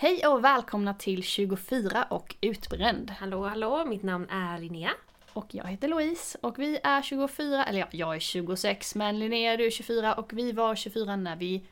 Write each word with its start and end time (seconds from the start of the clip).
Hej 0.00 0.26
och 0.26 0.44
välkomna 0.44 0.94
till 0.94 1.22
24 1.22 2.04
och 2.10 2.36
utbränd. 2.40 3.10
Hallå 3.10 3.46
hallå, 3.46 3.84
mitt 3.84 4.02
namn 4.02 4.26
är 4.30 4.58
Linnea. 4.58 4.90
Och 5.32 5.46
jag 5.50 5.64
heter 5.64 5.88
Louise 5.88 6.38
och 6.40 6.58
vi 6.58 6.80
är 6.82 7.02
24, 7.02 7.64
eller 7.64 7.78
ja, 7.78 7.86
jag 7.90 8.16
är 8.16 8.20
26 8.20 8.94
men 8.94 9.18
Linnea 9.18 9.56
du 9.56 9.66
är 9.66 9.70
24 9.70 10.14
och 10.14 10.32
vi 10.32 10.52
var 10.52 10.74
24 10.74 11.16
när 11.16 11.36
vi 11.36 11.62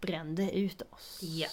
brände 0.00 0.58
ut 0.58 0.82
oss. 0.90 1.20
Ja. 1.22 1.48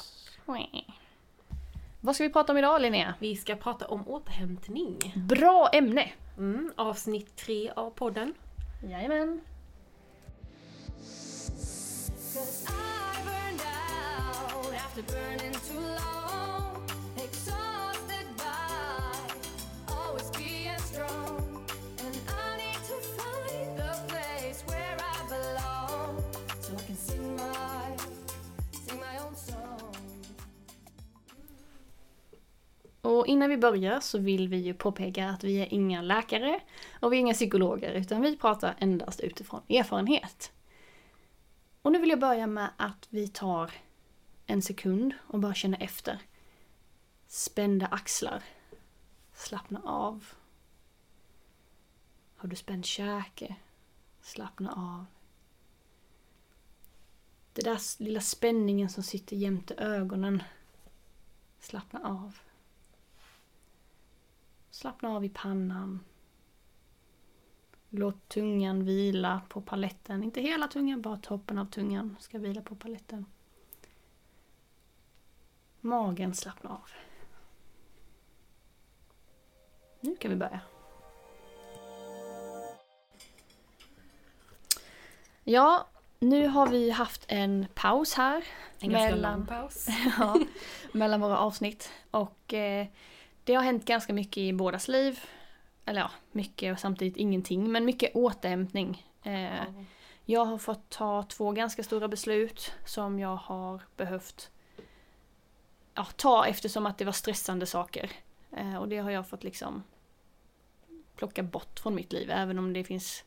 Vad 2.01 2.15
ska 2.15 2.23
vi 2.23 2.33
prata 2.33 2.51
om 2.51 2.57
idag 2.57 2.81
Linnea? 2.81 3.13
Vi 3.19 3.35
ska 3.35 3.55
prata 3.55 3.87
om 3.87 4.07
återhämtning. 4.07 5.13
Bra 5.15 5.69
ämne! 5.73 6.11
Mm, 6.37 6.71
avsnitt 6.75 7.35
tre 7.35 7.71
av 7.75 7.89
podden. 7.89 8.33
Jajamän. 8.83 9.41
After 14.91 15.13
burning 15.13 15.53
too 15.53 15.79
long. 15.79 16.89
Exhausted 17.15 18.27
by 18.37 19.93
always 19.93 20.29
being 20.31 20.79
strong. 20.79 21.65
And 22.05 22.15
I 22.27 22.57
need 22.57 22.81
to 22.91 22.97
find 23.17 23.77
the 23.77 23.93
place 24.07 24.63
where 24.67 24.97
I 24.99 25.17
belong. 25.29 26.23
So 26.59 26.73
I 26.75 26.81
can 26.87 26.95
sing 26.95 27.35
my, 27.35 27.97
sing 28.71 28.99
my 28.99 29.19
own 29.25 29.35
song. 29.35 29.95
Och 33.01 33.27
innan 33.27 33.49
vi 33.49 33.57
börjar 33.57 33.99
så 33.99 34.17
vill 34.19 34.47
vi 34.47 34.57
ju 34.57 34.73
påpeka 34.73 35.29
att 35.29 35.43
vi 35.43 35.61
är 35.61 35.73
inga 35.73 36.01
läkare 36.01 36.59
och 36.99 37.13
vi 37.13 37.17
är 37.17 37.19
inga 37.19 37.33
psykologer 37.33 37.93
utan 37.93 38.21
vi 38.21 38.37
pratar 38.37 38.75
endast 38.79 39.19
utifrån 39.19 39.61
erfarenhet. 39.69 40.51
Och 41.81 41.91
nu 41.91 41.99
vill 41.99 42.09
jag 42.09 42.19
börja 42.19 42.47
med 42.47 42.69
att 42.77 43.07
vi 43.09 43.27
tar 43.27 43.71
en 44.51 44.61
sekund 44.61 45.13
och 45.27 45.39
bara 45.39 45.53
känner 45.53 45.83
efter. 45.83 46.19
Spända 47.27 47.85
axlar. 47.85 48.43
Slappna 49.33 49.81
av. 49.85 50.25
Har 52.35 52.49
du 52.49 52.55
spänd 52.55 52.85
käke? 52.85 53.55
Slappna 54.21 54.71
av. 54.71 55.05
Den 57.53 57.63
där 57.63 58.03
lilla 58.03 58.21
spänningen 58.21 58.89
som 58.89 59.03
sitter 59.03 59.35
jämte 59.35 59.75
ögonen. 59.75 60.43
Slappna 61.59 61.99
av. 62.03 62.37
Slappna 64.69 65.09
av 65.09 65.25
i 65.25 65.29
pannan. 65.29 65.99
Låt 67.89 68.29
tungan 68.29 68.85
vila 68.85 69.41
på 69.49 69.61
paletten. 69.61 70.23
Inte 70.23 70.41
hela 70.41 70.67
tungan, 70.67 71.01
bara 71.01 71.17
toppen 71.17 71.57
av 71.57 71.65
tungan 71.65 72.17
ska 72.19 72.37
vila 72.37 72.61
på 72.61 72.75
paletten. 72.75 73.25
Magen 75.81 76.33
slappna 76.33 76.69
av. 76.69 76.89
Nu 79.99 80.15
kan 80.15 80.31
vi 80.31 80.37
börja. 80.37 80.59
Ja, 85.43 85.87
nu 86.19 86.47
har 86.47 86.67
vi 86.67 86.91
haft 86.91 87.25
en 87.27 87.65
paus 87.73 88.13
här. 88.13 88.43
En 88.79 88.89
ganska 88.89 89.15
mellan- 89.15 89.37
lång 89.39 89.47
paus. 89.47 89.87
ja, 90.17 90.39
mellan 90.91 91.21
våra 91.21 91.37
avsnitt. 91.37 91.91
Och 92.11 92.53
eh, 92.53 92.87
det 93.43 93.53
har 93.53 93.63
hänt 93.63 93.85
ganska 93.85 94.13
mycket 94.13 94.37
i 94.37 94.53
bådas 94.53 94.87
liv. 94.87 95.19
Eller 95.85 96.01
ja, 96.01 96.11
mycket 96.31 96.73
och 96.73 96.79
samtidigt 96.79 97.17
ingenting. 97.17 97.71
Men 97.71 97.85
mycket 97.85 98.15
återhämtning. 98.15 99.07
Eh, 99.23 99.63
jag 100.25 100.45
har 100.45 100.57
fått 100.57 100.89
ta 100.89 101.23
två 101.23 101.51
ganska 101.51 101.83
stora 101.83 102.07
beslut 102.07 102.73
som 102.85 103.19
jag 103.19 103.35
har 103.35 103.81
behövt 103.97 104.51
ja, 105.93 106.05
ta 106.15 106.45
eftersom 106.45 106.85
att 106.85 106.97
det 106.97 107.05
var 107.05 107.11
stressande 107.11 107.65
saker. 107.65 108.11
Eh, 108.51 108.75
och 108.75 108.87
det 108.87 108.97
har 108.97 109.11
jag 109.11 109.27
fått 109.27 109.43
liksom 109.43 109.83
plocka 111.15 111.43
bort 111.43 111.79
från 111.79 111.95
mitt 111.95 112.13
liv. 112.13 112.29
Även 112.31 112.59
om 112.59 112.73
det 112.73 112.83
finns 112.83 113.23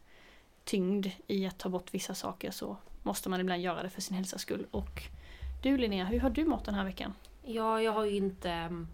tyngd 0.64 1.06
i 1.26 1.46
att 1.46 1.58
ta 1.58 1.68
bort 1.68 1.94
vissa 1.94 2.14
saker 2.14 2.50
så 2.50 2.76
måste 3.02 3.28
man 3.28 3.40
ibland 3.40 3.62
göra 3.62 3.82
det 3.82 3.90
för 3.90 4.00
sin 4.00 4.16
hälsas 4.16 4.40
skull. 4.40 4.66
Och 4.70 5.02
du 5.62 5.78
Linnea, 5.78 6.04
hur 6.04 6.20
har 6.20 6.30
du 6.30 6.44
mått 6.44 6.64
den 6.64 6.74
här 6.74 6.84
veckan? 6.84 7.14
Ja, 7.42 7.82
jag 7.82 7.92
har 7.92 8.04
ju 8.04 8.16
inte 8.16 8.50
ehm, 8.50 8.88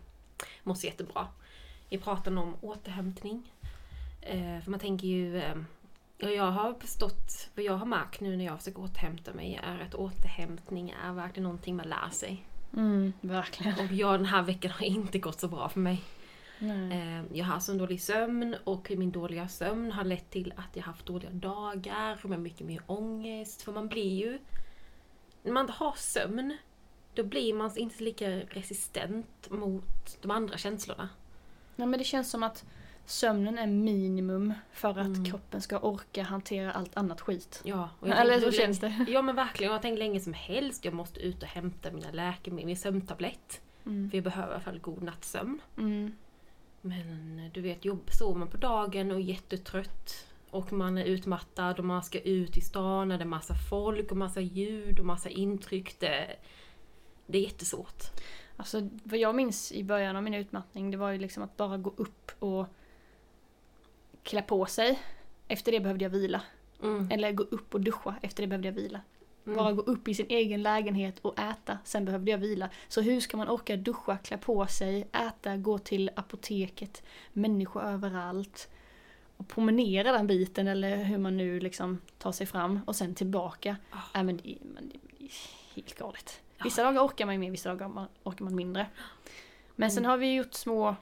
mått 0.63 0.79
så 0.79 0.87
jättebra. 0.87 1.27
Vi 1.89 1.99
pratade 1.99 2.41
om 2.41 2.57
återhämtning. 2.61 3.53
Eh, 4.21 4.61
för 4.61 4.71
man 4.71 4.81
tänker 4.81 5.07
ju... 5.07 5.39
Eh, 5.39 5.57
jag 6.19 6.51
har 6.51 6.75
förstått, 6.75 7.51
vad 7.55 7.65
jag 7.65 7.77
har 7.77 7.87
märkt 7.87 8.21
nu 8.21 8.37
när 8.37 8.45
jag 8.45 8.59
försöker 8.59 8.83
återhämta 8.83 9.33
mig 9.33 9.61
är 9.63 9.79
att 9.79 9.95
återhämtning 9.95 10.95
är 11.05 11.13
verkligen 11.13 11.43
någonting 11.43 11.77
man 11.77 11.89
lär 11.89 12.11
sig. 12.11 12.45
Mm, 12.77 13.13
verkligen. 13.21 13.75
Och 13.87 13.93
jag 13.93 14.19
den 14.19 14.27
här 14.27 14.43
veckan 14.43 14.71
har 14.71 14.87
inte 14.87 15.19
gått 15.19 15.41
så 15.41 15.49
bra 15.49 15.69
för 15.69 15.81
mig. 15.81 16.03
Nej. 16.59 16.93
Eh, 17.19 17.25
Jag 17.39 17.45
har 17.45 17.61
så 17.61 17.73
en 17.73 17.79
dålig 17.79 18.03
sömn 18.03 18.57
och 18.65 18.91
min 18.97 19.11
dåliga 19.11 19.49
sömn 19.49 19.93
har 19.93 20.05
lett 20.05 20.31
till 20.31 20.53
att 20.57 20.77
jag 20.77 20.83
haft 20.83 21.07
dåliga 21.07 21.31
dagar 21.31 22.29
med 22.29 22.41
mycket 22.41 22.67
mer 22.67 22.83
ångest. 22.87 23.63
För 23.63 23.73
man 23.73 23.89
blir 23.89 24.15
ju... 24.21 24.39
När 25.43 25.53
man 25.53 25.61
inte 25.61 25.73
har 25.73 25.95
sömn, 25.97 26.57
då 27.15 27.25
blir 27.25 27.55
man 27.55 27.79
inte 27.79 28.05
lika 28.05 28.31
resistent 28.31 29.51
mot 29.51 30.19
de 30.21 30.31
andra 30.31 30.57
känslorna. 30.59 31.09
Nej 31.77 31.89
men 31.89 31.99
det 31.99 32.05
känns 32.05 32.31
som 32.31 32.43
att 32.43 32.65
sömnen 33.11 33.59
är 33.59 33.67
minimum 33.67 34.55
för 34.73 34.91
att 34.91 34.97
Mm. 35.07 35.25
kroppen 35.25 35.61
ska 35.61 35.79
orka 35.79 36.23
hantera 36.23 36.73
allt 36.73 36.97
annat 36.97 37.21
skit. 37.21 37.61
Ja, 37.65 37.91
och 38.01 38.09
Eller 38.09 38.41
så 38.41 38.53
känns 38.53 38.79
det. 38.81 39.07
Ja 39.09 39.23
men 39.23 39.37
verkligen, 39.37 39.71
jag 39.73 39.79
har 39.79 39.83
tänkt 39.83 39.99
länge 39.99 40.21
som 40.21 40.33
helst 40.33 40.85
jag 40.85 40.95
måste 40.95 41.21
ut 41.21 41.43
och 41.43 41.49
hämta 41.49 41.91
mina 41.91 42.11
läkemedel, 42.11 42.67
min 42.67 42.77
sömntablett. 42.77 43.61
Mm. 43.87 44.11
För 44.11 44.17
jag 44.17 44.25
behöver 44.25 44.49
i 44.49 44.55
alla 44.55 44.61
fall 44.61 44.79
god 44.79 45.03
nattsömn. 45.03 45.61
Mm. 45.79 46.17
Men 46.81 47.51
du 47.55 47.61
vet, 47.61 47.85
jobb, 47.85 48.11
sover 48.11 48.39
man 48.39 48.49
på 48.49 48.57
dagen 48.57 49.11
och 49.11 49.17
är 49.17 49.21
jättetrött 49.23 50.27
och 50.51 50.73
man 50.73 50.99
är 50.99 51.05
utmattad 51.05 51.79
och 51.79 51.85
man 51.85 52.03
ska 52.03 52.21
ut 52.21 52.57
i 52.57 52.61
stan 52.61 53.09
när 53.09 53.19
det 53.19 53.25
är 53.25 53.27
massa 53.27 53.55
folk 53.71 54.11
och 54.11 54.17
massa 54.17 54.41
ljud 54.41 54.99
och 55.01 55.07
massa 55.07 55.29
intryck. 55.29 56.01
Det, 56.01 56.37
det 57.27 57.39
är 57.39 57.43
jättesvårt. 57.43 58.03
Alltså 58.57 58.89
vad 59.05 59.19
jag 59.19 59.35
minns 59.35 59.73
i 59.73 59.85
början 59.85 60.17
av 60.17 60.23
min 60.23 60.35
utmattning 60.35 60.91
det 60.91 60.97
var 60.97 61.11
ju 61.11 61.19
liksom 61.19 61.43
att 61.43 61.57
bara 61.57 61.77
gå 61.77 61.93
upp 61.97 62.33
och 62.39 62.67
klä 64.23 64.43
på 64.43 64.67
sig. 64.67 64.99
Efter 65.49 65.73
det 65.73 65.81
behövde 65.81 66.05
jag 66.05 66.11
vila. 66.11 66.41
Mm. 66.83 67.09
Eller 67.11 67.33
gå 67.33 67.43
upp 67.43 67.75
och 67.75 67.81
duscha. 67.81 68.15
Efter 68.23 68.43
det 68.43 68.47
behövde 68.47 68.69
jag 68.69 68.73
vila. 68.75 69.01
Mm. 69.47 69.57
Bara 69.59 69.73
gå 69.73 69.83
upp 69.83 70.09
i 70.09 70.15
sin 70.15 70.27
egen 70.29 70.63
lägenhet 70.63 71.19
och 71.19 71.39
äta. 71.39 71.79
Sen 71.85 72.05
behövde 72.05 72.31
jag 72.31 72.39
vila. 72.39 72.71
Så 72.89 73.01
hur 73.01 73.21
ska 73.21 73.37
man 73.37 73.49
orka 73.49 73.77
duscha, 73.77 74.17
klä 74.17 74.37
på 74.39 74.67
sig, 74.67 75.09
äta, 75.13 75.57
gå 75.57 75.79
till 75.79 76.11
apoteket, 76.17 77.03
människor 77.33 77.83
överallt. 77.83 78.71
Och 79.37 79.49
promenera 79.49 80.13
den 80.13 80.27
biten 80.27 80.69
eller 80.69 80.97
hur 81.05 81.19
man 81.19 81.37
nu 81.37 81.61
liksom 81.61 81.99
tar 82.19 82.33
sig 82.33 82.47
fram 82.47 82.81
och 82.87 82.97
sen 82.97 83.15
tillbaka. 83.15 83.77
Ah. 83.91 83.99
Nej 84.15 84.25
men 84.25 84.37
det, 84.37 84.57
men 84.63 84.89
det 84.89 85.25
är 85.25 85.31
helt 85.75 85.95
galet. 85.99 86.41
Ja. 86.57 86.65
Vissa 86.65 86.83
dagar 86.83 87.07
orkar 87.07 87.27
man 87.27 87.41
mer, 87.41 87.51
vissa 87.51 87.69
dagar 87.75 88.07
orkar 88.23 88.45
man 88.45 88.55
mindre. 88.55 88.87
Men 89.77 89.91
sen 89.91 89.99
Mm. 89.99 90.11
har 90.11 90.17
vi 90.19 90.35
gjort 90.35 90.55
små... 90.55 90.97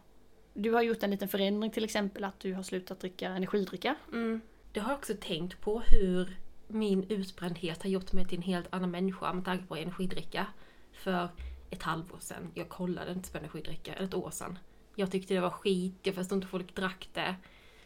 Du 0.60 0.72
har 0.72 0.82
gjort 0.82 1.02
en 1.02 1.10
liten 1.10 1.28
förändring 1.28 1.70
till 1.70 1.84
exempel 1.84 2.24
att 2.24 2.40
du 2.40 2.54
har 2.54 2.62
slutat 2.62 3.00
dricka 3.00 3.28
energidricka. 3.28 3.94
Mm. 4.12 4.40
Det 4.72 4.80
har 4.80 4.90
jag 4.90 4.98
också 4.98 5.14
tänkt 5.20 5.60
på 5.60 5.80
hur 5.80 6.36
min 6.68 7.04
utbrändhet 7.08 7.82
har 7.82 7.90
gjort 7.90 8.12
mig 8.12 8.24
till 8.24 8.38
en 8.38 8.42
helt 8.42 8.74
annan 8.74 8.90
människa 8.90 9.32
med 9.32 9.44
tanke 9.44 9.66
på 9.66 9.76
energidricka. 9.76 10.46
För 10.92 11.28
ett 11.70 11.82
halvår 11.82 12.18
sedan, 12.20 12.50
jag 12.54 12.68
kollade 12.68 13.12
inte 13.12 13.32
på 13.32 13.38
energidricka, 13.38 13.94
eller 13.94 14.06
ett 14.06 14.14
år 14.14 14.30
sedan. 14.30 14.58
Jag 14.94 15.10
tyckte 15.10 15.34
det 15.34 15.40
var 15.40 15.50
skit, 15.50 15.98
jag 16.02 16.14
förstod 16.14 16.36
inte 16.36 16.48
folk 16.48 16.74
drack 16.74 17.08
det. 17.12 17.34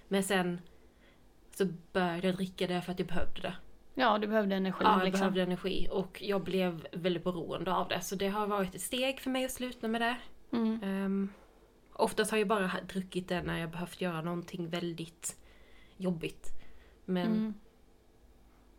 Men 0.09 0.22
sen 0.22 0.61
så 1.50 1.66
började 1.93 2.27
jag 2.27 2.37
dricka 2.37 2.66
det 2.66 2.82
för 2.82 2.93
att 2.93 2.99
jag 2.99 3.09
behövde 3.09 3.41
det. 3.41 3.55
Ja, 3.94 4.19
du 4.19 4.27
behövde 4.27 4.56
energi 4.56 4.84
Ja, 4.84 4.99
jag 4.99 5.05
liksom. 5.05 5.21
behövde 5.21 5.43
energi 5.43 5.88
och 5.91 6.22
jag 6.22 6.43
blev 6.43 6.87
väldigt 6.93 7.25
beroende 7.25 7.75
av 7.75 7.88
det. 7.88 8.00
Så 8.00 8.15
det 8.15 8.28
har 8.28 8.47
varit 8.47 8.75
ett 8.75 8.81
steg 8.81 9.21
för 9.21 9.31
mig 9.31 9.44
att 9.44 9.53
sluta 9.53 9.88
med 9.88 10.00
det. 10.00 10.17
Mm. 10.52 10.82
Um, 10.82 11.29
oftast 12.02 12.31
har 12.31 12.38
jag 12.38 12.49
bara 12.49 12.70
druckit 12.88 13.28
det 13.28 13.43
när 13.43 13.58
jag 13.58 13.70
behövt 13.70 14.00
göra 14.00 14.22
någonting 14.22 14.69
väldigt 14.69 15.37
jobbigt. 15.96 16.49
Men, 17.04 17.26
Mm. 17.26 17.54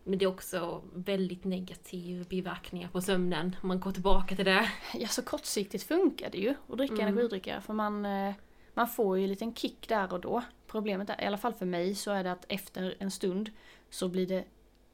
men 0.03 0.17
det 0.19 0.25
är 0.25 0.29
också 0.29 0.83
väldigt 0.93 1.43
negativa 1.43 2.23
biverkningar 2.23 2.87
på 2.89 3.01
sömnen. 3.01 3.55
Om 3.61 3.67
man 3.67 3.79
går 3.79 3.91
tillbaka 3.91 4.35
till 4.35 4.45
det. 4.45 4.69
Ja, 4.93 5.07
så 5.07 5.21
kortsiktigt 5.21 5.83
funkar 5.83 6.29
det 6.29 6.37
ju 6.37 6.53
att 6.69 6.77
dricka 6.77 6.93
Mm. 6.93 7.07
energidricka 7.07 7.61
för 7.61 7.73
man, 7.73 8.05
eh, 8.05 8.33
man 8.73 8.87
får 8.87 9.17
ju 9.17 9.23
en 9.23 9.29
liten 9.29 9.55
kick 9.55 9.89
där 9.89 10.13
och 10.13 10.21
då. 10.21 10.43
Problemet 10.67 11.09
är, 11.09 11.21
i 11.21 11.25
alla 11.25 11.37
fall 11.37 11.53
för 11.53 11.65
mig, 11.65 11.95
så 11.95 12.11
är 12.11 12.23
det 12.23 12.31
att 12.31 12.45
efter 12.49 12.95
en 12.99 13.11
stund 13.11 13.51
så 13.89 14.07
blir 14.09 14.27
det, 14.27 14.45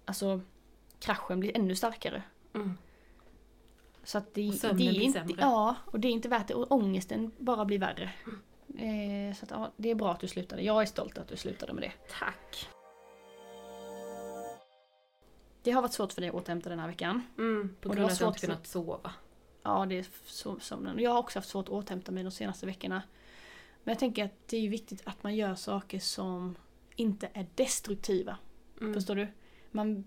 alltså 0.05 0.41
kraschen 0.99 1.39
blir 1.39 1.57
ännu 1.57 1.75
starkare. 1.75 2.23
Mm. 2.53 2.77
Så 4.03 4.17
att 4.17 4.33
det, 4.33 4.49
Och 4.49 4.75
det 4.75 4.87
är 4.87 5.01
inte, 5.01 5.19
sämre. 5.19 5.35
Ja, 5.39 5.75
och 5.85 5.99
det 5.99 6.07
är 6.07 6.11
inte 6.11 6.29
värt 6.29 6.47
det. 6.47 6.53
Och 6.53 6.71
ångesten 6.71 7.31
bara 7.37 7.65
blir 7.65 7.79
värre. 7.79 8.11
Eh, 8.77 9.35
så 9.35 9.45
att, 9.45 9.51
ja, 9.51 9.71
det 9.77 9.89
är 9.89 9.95
bra 9.95 10.11
att 10.11 10.19
du 10.19 10.27
slutade. 10.27 10.61
Jag 10.61 10.81
är 10.81 10.85
stolt 10.85 11.17
att 11.17 11.27
du 11.27 11.35
slutade 11.35 11.73
med 11.73 11.83
det. 11.83 11.91
Tack! 12.19 12.69
Det 15.63 15.71
har 15.71 15.81
varit 15.81 15.93
svårt 15.93 16.13
för 16.13 16.21
dig 16.21 16.29
att 16.29 16.35
återhämta 16.35 16.69
den 16.69 16.79
här 16.79 16.87
veckan. 16.87 17.21
Mm, 17.37 17.75
på 17.81 17.89
grund 17.89 18.05
av 18.05 18.11
att 18.11 18.19
jag 18.19 18.29
inte 18.29 18.39
kunnat 18.39 18.67
sova. 18.67 19.11
Ja, 19.63 19.85
det 19.85 19.99
är 19.99 20.05
så, 20.25 20.59
sömnen. 20.59 20.99
Jag 20.99 21.11
har 21.11 21.19
också 21.19 21.39
haft 21.39 21.49
svårt 21.49 21.65
att 21.65 21.73
återhämta 21.73 22.11
mig 22.11 22.23
de 22.23 22.31
senaste 22.31 22.65
veckorna. 22.65 23.01
Men 23.83 23.91
jag 23.91 23.99
tänker 23.99 24.25
att 24.25 24.47
det 24.47 24.57
är 24.57 24.69
viktigt 24.69 25.01
att 25.05 25.23
man 25.23 25.35
gör 25.35 25.55
saker 25.55 25.99
som 25.99 26.55
inte 26.95 27.29
är 27.33 27.47
destruktiva. 27.55 28.37
Mm. 28.81 28.93
Förstår 28.93 29.15
du? 29.15 29.27
Man, 29.71 30.03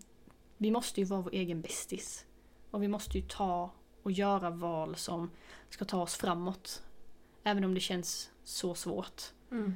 vi 0.57 0.71
måste 0.71 1.01
ju 1.01 1.07
vara 1.07 1.21
vår 1.21 1.35
egen 1.35 1.61
bästis. 1.61 2.27
Och 2.71 2.83
vi 2.83 2.89
måste 2.89 3.19
ju 3.19 3.25
ta 3.29 3.71
och 4.03 4.13
göra 4.13 4.51
val 4.51 4.97
som 4.97 5.31
ska 5.71 5.85
ta 5.85 6.03
oss 6.03 6.17
framåt. 6.17 6.83
Även 7.45 7.65
om 7.65 7.75
det 7.75 7.81
känns 7.81 8.31
så 8.45 8.75
svårt. 8.75 9.23
Mm. 9.51 9.75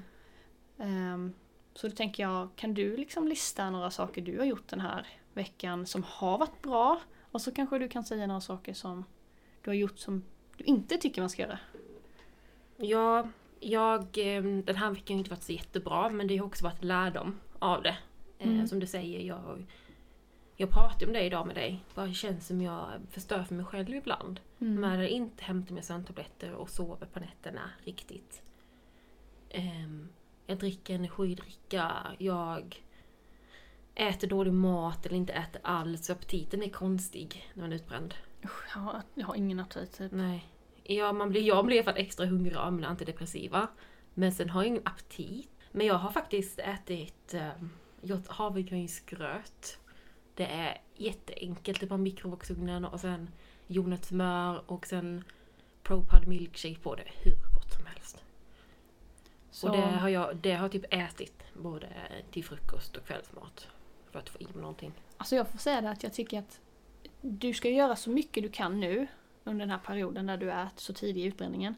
Ehm, 0.79 1.33
så 1.75 1.89
då 1.89 1.97
tänker 1.97 2.23
jag, 2.23 2.49
kan 2.57 2.75
du 2.75 2.97
liksom 2.97 3.29
lista 3.29 3.71
några 3.71 3.91
saker 3.91 4.23
du 4.23 4.39
har 4.39 4.45
gjort 4.45 4.69
den 4.69 4.81
här 4.81 5.07
veckan 5.35 5.87
som 5.87 6.03
har 6.09 6.39
varit 6.39 6.63
bra? 6.63 7.01
Och 7.31 7.43
så 7.43 7.53
kanske 7.53 7.79
du 7.79 7.89
kan 7.89 8.05
säga 8.05 8.27
några 8.27 8.41
saker 8.41 8.75
som 8.75 9.05
du 9.63 9.71
har 9.71 9.75
gjort 9.75 9.99
som 9.99 10.23
du 10.57 10.65
inte 10.65 10.97
tycker 10.97 11.23
man 11.23 11.31
ska 11.31 11.43
göra. 11.43 11.59
Ja, 12.77 13.29
jag, 13.61 14.03
eh, 14.03 14.43
den 14.43 14.77
här 14.77 14.91
veckan 14.91 15.15
har 15.15 15.19
inte 15.19 15.31
varit 15.31 15.43
så 15.43 15.53
jättebra 15.53 16.11
men 16.11 16.27
det 16.27 16.37
har 16.37 16.47
också 16.47 16.65
varit 16.65 16.85
lärdom 16.85 17.41
av 17.59 17.83
det. 17.83 17.97
Eh, 18.39 18.49
Mm. 18.49 18.67
Som 18.67 18.81
du 18.81 18.87
säger, 18.87 19.21
jag, 19.21 19.67
jag 20.57 20.71
pratade 20.71 21.07
om 21.07 21.13
det 21.13 21.25
idag 21.25 21.47
med 21.47 21.57
dig. 21.57 21.85
Bara 21.95 22.07
det 22.07 22.15
känns 22.15 22.47
som 22.47 22.63
jag 22.63 22.89
förstör 23.11 23.43
för 23.43 23.55
mig 23.55 23.65
själv 23.65 23.95
ibland. 23.95 24.41
Mm. 24.61 24.81
Med 24.81 25.05
att 25.05 25.11
inte 25.11 25.45
hämta 25.45 25.75
mig 25.75 25.83
sömntabletter 25.83 26.53
och 26.53 26.71
sover 26.71 27.07
på 27.07 27.21
nätterna 27.21 27.71
riktigt. 27.85 28.43
Ehm, 29.51 30.09
jag 30.47 30.59
dricker 30.59 30.95
energidricka, 30.95 31.93
jag 32.19 32.83
äter 33.95 34.29
dålig 34.29 34.53
mat 34.53 35.07
eller 35.07 35.17
inte 35.17 35.33
äter 35.33 35.61
alls. 35.65 36.07
Så 36.07 36.13
aptiten 36.13 36.63
är 36.63 36.69
konstig 36.69 37.51
när 37.55 37.63
man 37.63 37.73
är 37.73 37.77
utbränd. 37.77 38.15
Usch, 38.45 38.65
jag, 38.75 38.81
har, 38.81 39.03
jag 39.15 39.27
har 39.27 39.35
ingen 39.35 39.61
aptit. 39.61 39.93
Typ. 39.93 40.13
Nej. 40.13 40.47
Ja, 40.83 41.13
man 41.13 41.29
blir, 41.29 41.43
jag 41.43 41.67
blir 41.67 41.83
för 41.83 41.93
extra 41.93 42.27
hungrig 42.27 42.57
av 42.57 42.73
mina 42.73 42.89
antidepressiva. 42.89 43.69
Men 44.15 44.33
sen 44.33 44.51
har 44.51 44.63
jag 44.63 44.69
ingen 44.69 44.87
aptit. 44.87 45.51
Men 45.73 45.87
jag 45.87 45.95
har 45.95 46.11
faktiskt 46.11 46.59
ätit 46.59 47.35
um, 48.03 48.23
havregrynsgröt. 48.29 49.79
Det 50.37 50.47
är 50.47 50.81
jätteenkelt. 50.95 51.81
Det 51.81 51.87
är 51.87 51.89
bara 51.89 51.97
mikrovågsugnen 51.97 52.85
och 52.85 53.01
sen 53.01 53.31
jordnötssmör 53.67 54.71
och 54.71 54.87
sen 54.87 55.25
Propad 55.83 56.27
milkshake 56.27 56.79
på 56.79 56.95
det. 56.95 57.05
Hur 57.23 57.33
gott 57.33 57.73
som 57.73 57.87
helst. 57.87 58.25
Så, 59.51 59.69
Och 59.69 59.77
det 59.77 59.83
har 59.83 60.09
jag 60.09 60.37
det 60.37 60.55
har 60.55 60.69
typ 60.69 60.85
ätit 60.91 61.43
både 61.55 61.89
till 62.31 62.45
frukost 62.45 62.97
och 62.97 63.07
kvällsmat. 63.07 63.69
För 64.11 64.19
att 64.19 64.29
få 64.29 64.39
i 64.41 64.45
mig 64.45 64.57
någonting. 64.57 64.93
Alltså 65.17 65.37
jag 65.37 65.49
får 65.49 65.59
säga 65.59 65.81
det 65.81 65.91
att 65.91 66.03
jag 66.03 66.13
tycker 66.13 66.39
att 66.39 66.61
du 67.21 67.55
ska 67.55 67.69
göra 67.69 67.97
så 67.97 68.11
mycket 68.11 68.43
du 68.43 68.49
kan 68.49 68.81
nu 68.81 69.07
under 69.45 69.61
den 69.61 69.71
här 69.71 69.79
perioden 69.79 70.27
där 70.27 70.37
du 70.37 70.51
är 70.51 70.69
så 70.77 70.93
tidig 70.93 71.23
i 71.23 71.25
utbränningen. 71.25 71.75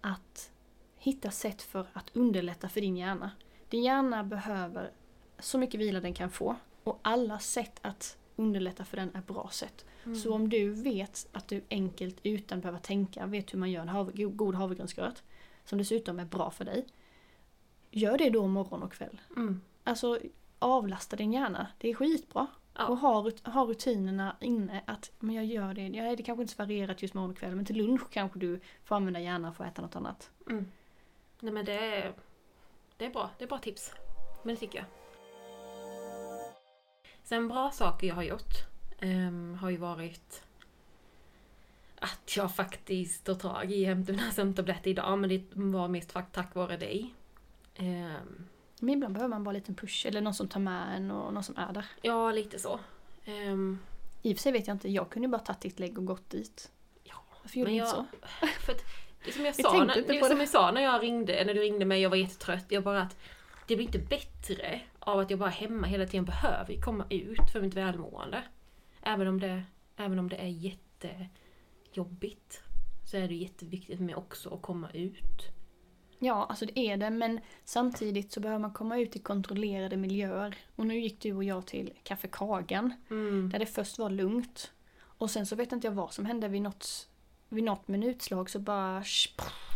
Att 0.00 0.50
hitta 0.96 1.30
sätt 1.30 1.62
för 1.62 1.86
att 1.92 2.16
underlätta 2.16 2.68
för 2.68 2.80
din 2.80 2.96
hjärna. 2.96 3.30
Din 3.68 3.82
hjärna 3.82 4.24
behöver 4.24 4.90
så 5.38 5.58
mycket 5.58 5.80
vila 5.80 6.00
den 6.00 6.14
kan 6.14 6.30
få 6.30 6.56
och 6.84 6.98
alla 7.02 7.38
sätt 7.38 7.78
att 7.82 8.16
underlätta 8.36 8.84
för 8.84 8.96
den 8.96 9.14
är 9.14 9.20
bra 9.20 9.48
sätt. 9.52 9.84
Så 10.22 10.34
om 10.34 10.48
du 10.48 10.70
vet 10.70 11.28
att 11.32 11.48
du 11.48 11.62
enkelt 11.70 12.20
utan 12.22 12.58
att 12.58 12.62
behöva 12.62 12.78
tänka 12.78 13.26
vet 13.26 13.54
hur 13.54 13.58
man 13.58 13.70
gör 13.70 13.86
en 13.86 14.06
go- 14.14 14.28
god 14.28 14.54
havregrynsgröt 14.54 15.22
som 15.64 15.78
dessutom 15.78 16.18
är 16.18 16.24
bra 16.24 16.50
för 16.50 16.64
dig. 16.64 16.86
Gör 17.90 18.18
det 18.18 18.30
då 18.30 18.46
morgon 18.46 18.82
och 18.82 18.92
kväll. 18.92 19.20
Mm. 19.36 19.60
Alltså 19.84 20.18
avlasta 20.58 21.16
din 21.16 21.32
hjärna. 21.32 21.66
Det 21.78 21.90
är 21.90 21.94
skitbra. 21.94 22.46
Ja. 22.74 22.86
Och 22.86 22.96
ha, 22.96 23.30
ha 23.44 23.64
rutinerna 23.64 24.36
inne 24.40 24.82
att 24.86 25.12
men 25.18 25.34
jag 25.34 25.44
gör 25.44 25.74
det. 25.74 25.86
Ja, 25.88 26.16
det 26.16 26.22
kanske 26.22 26.42
inte 26.42 26.54
är 26.54 26.66
varierat 26.66 27.02
just 27.02 27.14
morgon 27.14 27.30
och 27.30 27.36
kväll 27.38 27.54
men 27.56 27.64
till 27.64 27.76
lunch 27.76 28.10
kanske 28.10 28.38
du 28.38 28.60
får 28.84 28.96
använda 28.96 29.20
hjärnan 29.20 29.54
för 29.54 29.64
att 29.64 29.72
äta 29.72 29.82
något 29.82 29.96
annat. 29.96 30.30
Mm. 30.50 30.66
Nej 31.40 31.52
men 31.52 31.64
det 31.64 31.72
är, 31.72 32.12
det 32.96 33.06
är 33.06 33.10
bra. 33.10 33.30
Det 33.38 33.44
är 33.44 33.48
bra 33.48 33.58
tips. 33.58 33.92
Men 34.42 34.54
det 34.54 34.60
tycker 34.60 34.78
jag. 34.78 34.86
Sen 37.32 37.48
bra 37.48 37.70
saker 37.70 38.06
jag 38.06 38.14
har 38.14 38.22
gjort 38.22 38.54
ehm, 38.98 39.58
har 39.60 39.70
ju 39.70 39.76
varit 39.76 40.42
att 41.98 42.36
jag 42.36 42.54
faktiskt 42.54 43.24
tog 43.24 43.40
tag 43.40 43.72
i 43.72 43.94
mina 43.94 44.30
sömntabletter 44.30 44.90
idag 44.90 45.18
men 45.18 45.30
det 45.30 45.42
var 45.52 45.88
mest 45.88 46.16
tack 46.32 46.54
vare 46.54 46.76
dig. 46.76 47.14
Ehm, 47.74 48.46
Men 48.80 48.94
ibland 48.94 49.14
behöver 49.14 49.28
man 49.28 49.44
bara 49.44 49.50
en 49.50 49.54
liten 49.54 49.74
push 49.74 50.06
eller 50.06 50.20
någon 50.20 50.34
som 50.34 50.48
tar 50.48 50.60
med 50.60 50.96
en 50.96 51.10
och 51.10 51.34
någon 51.34 51.44
som 51.44 51.56
är 51.56 51.72
där. 51.72 51.86
ja, 52.02 52.32
lite 52.32 52.58
så. 52.58 52.80
Ehm, 53.24 53.78
I 54.22 54.32
och 54.32 54.36
för 54.36 54.42
sig 54.42 54.52
vet 54.52 54.66
jag 54.66 54.74
inte, 54.74 54.88
jag 54.88 55.10
kunde 55.10 55.26
ju 55.26 55.30
bara 55.30 55.42
tagit 55.42 55.60
ditt 55.60 55.80
lägg 55.80 55.98
och 55.98 56.06
gått 56.06 56.30
dit. 56.30 56.70
Ja, 57.04 57.14
Varför 57.42 57.58
gjorde 57.58 57.70
du 57.70 57.76
inte 57.76 57.90
så? 57.90 58.06
För 58.60 58.72
att, 58.72 58.84
det 59.24 59.32
som 59.32 59.44
jag 59.44 59.54
sa, 59.54 59.84
när, 59.84 59.94
det 59.94 60.24
som 60.24 60.38
jag 60.38 60.48
sa 60.48 60.70
när 60.70 60.82
jag 60.82 61.02
ringde, 61.02 61.44
när 61.44 61.54
du 61.54 61.60
ringde 61.60 61.84
mig, 61.84 62.00
jag 62.00 62.10
var 62.10 62.16
jättetrött. 62.16 62.66
Jag 62.68 62.82
bara 62.82 63.02
att 63.02 63.16
det 63.66 63.76
blir 63.76 63.86
inte 63.86 63.98
bättre 63.98 64.82
av 65.06 65.18
att 65.18 65.30
jag 65.30 65.38
bara 65.38 65.50
hemma 65.50 65.86
hela 65.86 66.06
tiden 66.06 66.24
behöver 66.24 66.80
komma 66.80 67.06
ut 67.10 67.50
för 67.52 67.60
mitt 67.60 67.74
välmående. 67.74 68.42
Även 69.02 69.28
om 69.28 69.40
det, 69.40 69.62
även 69.96 70.18
om 70.18 70.28
det 70.28 70.36
är 70.36 70.46
jättejobbigt 71.90 72.62
så 73.04 73.16
är 73.16 73.28
det 73.28 73.34
jätteviktigt 73.34 74.00
med 74.00 74.16
också 74.16 74.54
att 74.54 74.62
komma 74.62 74.90
ut. 74.90 75.42
Ja, 76.18 76.46
alltså 76.48 76.66
det 76.66 76.78
är 76.78 76.96
det 76.96 77.10
men 77.10 77.40
samtidigt 77.64 78.32
så 78.32 78.40
behöver 78.40 78.58
man 78.60 78.72
komma 78.72 78.98
ut 78.98 79.16
i 79.16 79.18
kontrollerade 79.18 79.96
miljöer. 79.96 80.56
Och 80.76 80.86
nu 80.86 81.00
gick 81.00 81.20
du 81.20 81.32
och 81.32 81.44
jag 81.44 81.66
till 81.66 81.92
Café 82.02 82.28
Kagan 82.32 82.92
Mm. 83.10 83.50
där 83.52 83.58
det 83.58 83.66
först 83.66 83.98
var 83.98 84.10
lugnt. 84.10 84.72
Och 85.00 85.30
sen 85.30 85.46
så 85.46 85.56
vet 85.56 85.72
inte 85.72 85.86
jag 85.86 85.92
vad 85.94 86.12
som 86.12 86.26
hände 86.26 86.48
vid 86.48 86.62
något, 86.62 87.08
vid 87.48 87.64
något 87.64 87.88
minutslag 87.88 88.50
så 88.50 88.58
bara 88.58 89.02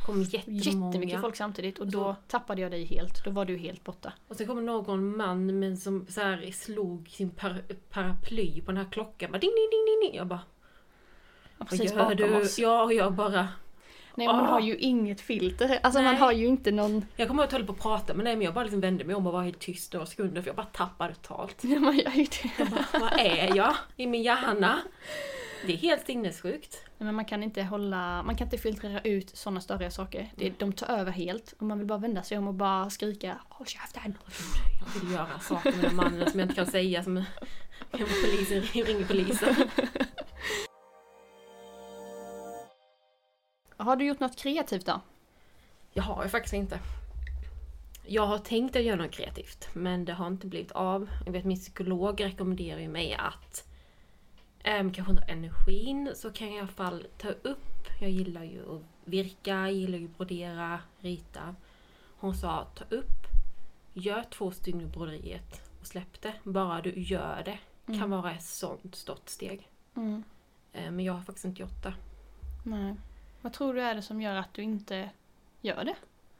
kom 0.07 0.23
jättemånga. 0.23 0.87
jättemycket 0.87 1.21
folk 1.21 1.37
samtidigt 1.37 1.79
och 1.79 1.87
då 1.87 1.99
så- 1.99 2.17
tappade 2.29 2.61
jag 2.63 2.71
dig 2.71 2.85
helt. 2.85 3.25
Då 3.25 3.31
var 3.31 3.45
du 3.45 3.57
helt 3.57 3.85
borta. 3.85 4.13
Och 4.29 4.37
sen 4.37 4.47
kommer 4.47 4.63
någon 4.63 5.17
man 5.17 5.59
men 5.59 5.77
som 5.77 6.07
så 6.09 6.21
här 6.21 6.51
slog 6.53 7.09
sin 7.09 7.31
par, 7.31 7.63
paraply 7.91 8.61
på 8.61 8.71
den 8.73 8.77
här 8.85 8.91
klockan. 8.93 9.33
Bara 9.33 9.39
ding, 9.39 9.51
ding, 9.51 9.71
ding, 9.87 10.11
ding. 10.11 10.17
Jag 10.19 10.27
bara, 10.27 10.41
vad 11.59 11.69
precis 11.69 11.91
gör 11.93 11.99
bakom 11.99 12.17
du? 12.17 12.41
oss. 12.41 12.59
Ja, 12.59 12.83
och 12.83 12.93
jag 12.93 13.13
bara, 13.13 13.49
Nej, 14.19 14.27
man 14.27 14.41
Ah. 14.41 14.47
har 14.51 14.61
ju 14.61 14.77
inget 14.77 15.21
filter. 15.21 15.79
Alltså 15.83 16.03
man 16.03 16.13
Nej. 16.13 16.21
har 16.21 16.33
ju 16.33 16.47
inte 16.47 16.71
någon... 16.73 17.05
Jag 17.17 17.29
kommer 17.29 17.43
ihåg 17.43 17.47
att 17.47 17.53
jag 17.53 17.59
höll 17.59 17.67
på 17.67 17.73
att 17.73 17.81
prata 17.81 18.15
dig 18.15 18.37
men 18.37 18.43
jag 18.43 18.55
bara 18.55 18.65
liksom 18.65 18.81
vände 18.81 19.05
mig 19.05 19.15
om 19.17 19.27
och 19.27 19.33
var 19.33 19.43
helt 19.43 19.59
tyst 19.59 19.93
några 19.93 20.07
sekunder 20.07 20.43
för 20.43 20.49
jag 20.49 20.57
bara 20.57 20.67
tappade 20.67 21.15
totalt. 21.15 21.63
Man 21.63 21.97
gör 21.99 22.11
ju 22.11 22.25
det. 22.25 22.51
Jag 22.59 22.69
bara, 22.69 22.85
vad 23.01 23.13
är 23.21 23.57
jag 23.57 23.75
i 23.97 24.07
min 24.07 24.23
hjärna? 24.23 24.79
Det 25.67 25.73
är 25.73 25.77
helt 25.77 26.07
sinnessjukt. 26.07 26.85
Men 26.99 27.15
man 27.15 27.25
kan 27.25 27.43
inte 27.43 27.63
hålla, 27.63 28.23
man 28.23 28.37
kan 28.37 28.47
inte 28.47 28.59
filtrera 28.59 29.01
ut 29.01 29.37
sådana 29.37 29.61
större 29.61 29.91
saker. 29.91 30.33
Det, 30.37 30.59
de 30.59 30.73
tar 30.73 30.87
över 30.87 31.13
helt 31.13 31.55
och 31.59 31.63
man 31.63 31.79
vill 31.79 31.87
bara 31.87 31.99
vända 31.99 32.23
sig 32.23 32.39
om 32.39 32.49
och 32.49 32.55
bara 32.55 32.91
skrika 32.91 33.39
Håll 33.49 33.67
käften! 33.67 34.19
Jag 34.81 35.01
vill 35.01 35.13
göra 35.13 35.39
saker 35.39 35.73
med 35.73 35.85
den 35.85 35.97
mannen 35.97 36.31
som 36.31 36.41
jag 36.41 36.45
inte 36.45 36.55
kan 36.55 36.67
säga 36.67 37.03
som 37.03 37.25
polisen 37.91 38.63
ringer 38.85 39.07
polisen. 39.07 39.55
Har 43.77 43.97
du 43.97 44.07
gjort 44.07 44.21
något 44.21 44.37
kreativt 44.37 44.87
då? 44.87 45.01
Jag 45.93 46.03
har 46.03 46.23
ju 46.25 46.29
faktiskt 46.29 46.55
inte. 46.55 46.79
Jag 48.07 48.27
har 48.27 48.39
tänkt 48.39 48.77
att 48.77 48.83
göra 48.83 48.97
något 48.97 49.13
kreativt 49.13 49.69
men 49.73 50.05
det 50.05 50.13
har 50.13 50.27
inte 50.27 50.47
blivit 50.47 50.73
av. 50.73 51.11
Jag 51.25 51.33
vet 51.33 51.45
min 51.45 51.57
psykolog 51.57 52.25
rekommenderar 52.25 52.81
ju 52.81 52.89
mig 52.89 53.15
att 53.15 53.76
äm, 54.67 54.93
kanske 54.93 55.11
under 55.11 55.31
energin 55.31 56.13
så 56.15 56.31
kan 56.33 56.47
jag 56.47 56.57
i 56.57 56.59
alla 56.59 56.69
fall 56.69 57.07
ta 57.19 57.29
upp. 57.29 57.87
Jag 58.01 58.11
gillar 58.11 58.45
ju 58.45 58.77
att 58.77 58.83
virka, 59.05 59.71
gillar 59.71 59.99
ju 59.99 60.05
att 60.05 60.17
brodera, 60.17 60.81
rita. 61.01 61.55
Hon 62.19 62.35
sa 62.35 62.65
ta 62.75 62.85
upp, 62.97 63.27
gör 63.95 64.23
två 64.31 64.51
stygn 64.51 64.81
i 64.81 64.87
broderiet 64.87 65.61
och 65.81 65.87
släpp 65.87 66.21
det. 66.23 66.35
Bara 66.45 66.81
du 66.83 67.01
gör 67.01 67.43
det 67.45 67.59
kan 67.87 67.95
Mm. 67.95 68.11
vara 68.11 68.33
ett 68.35 68.43
sånt 68.45 68.95
stort 68.95 69.29
steg. 69.29 69.69
Mm. 69.97 70.23
Eh, 70.73 70.91
Men 70.91 71.05
jag 71.05 71.13
har 71.13 71.23
faktiskt 71.23 71.45
inte 71.45 71.63
gjort 71.63 71.83
det. 71.83 71.95
Nej. 72.65 72.95
Vad 73.43 73.53
tror 73.53 73.75
du 73.75 73.81
är 73.83 73.95
det 73.95 74.03
som 74.03 74.23
gör 74.23 74.37
att 74.37 74.55
du 74.55 74.63
inte 74.63 75.11
gör 75.61 75.85
det? 75.85 75.97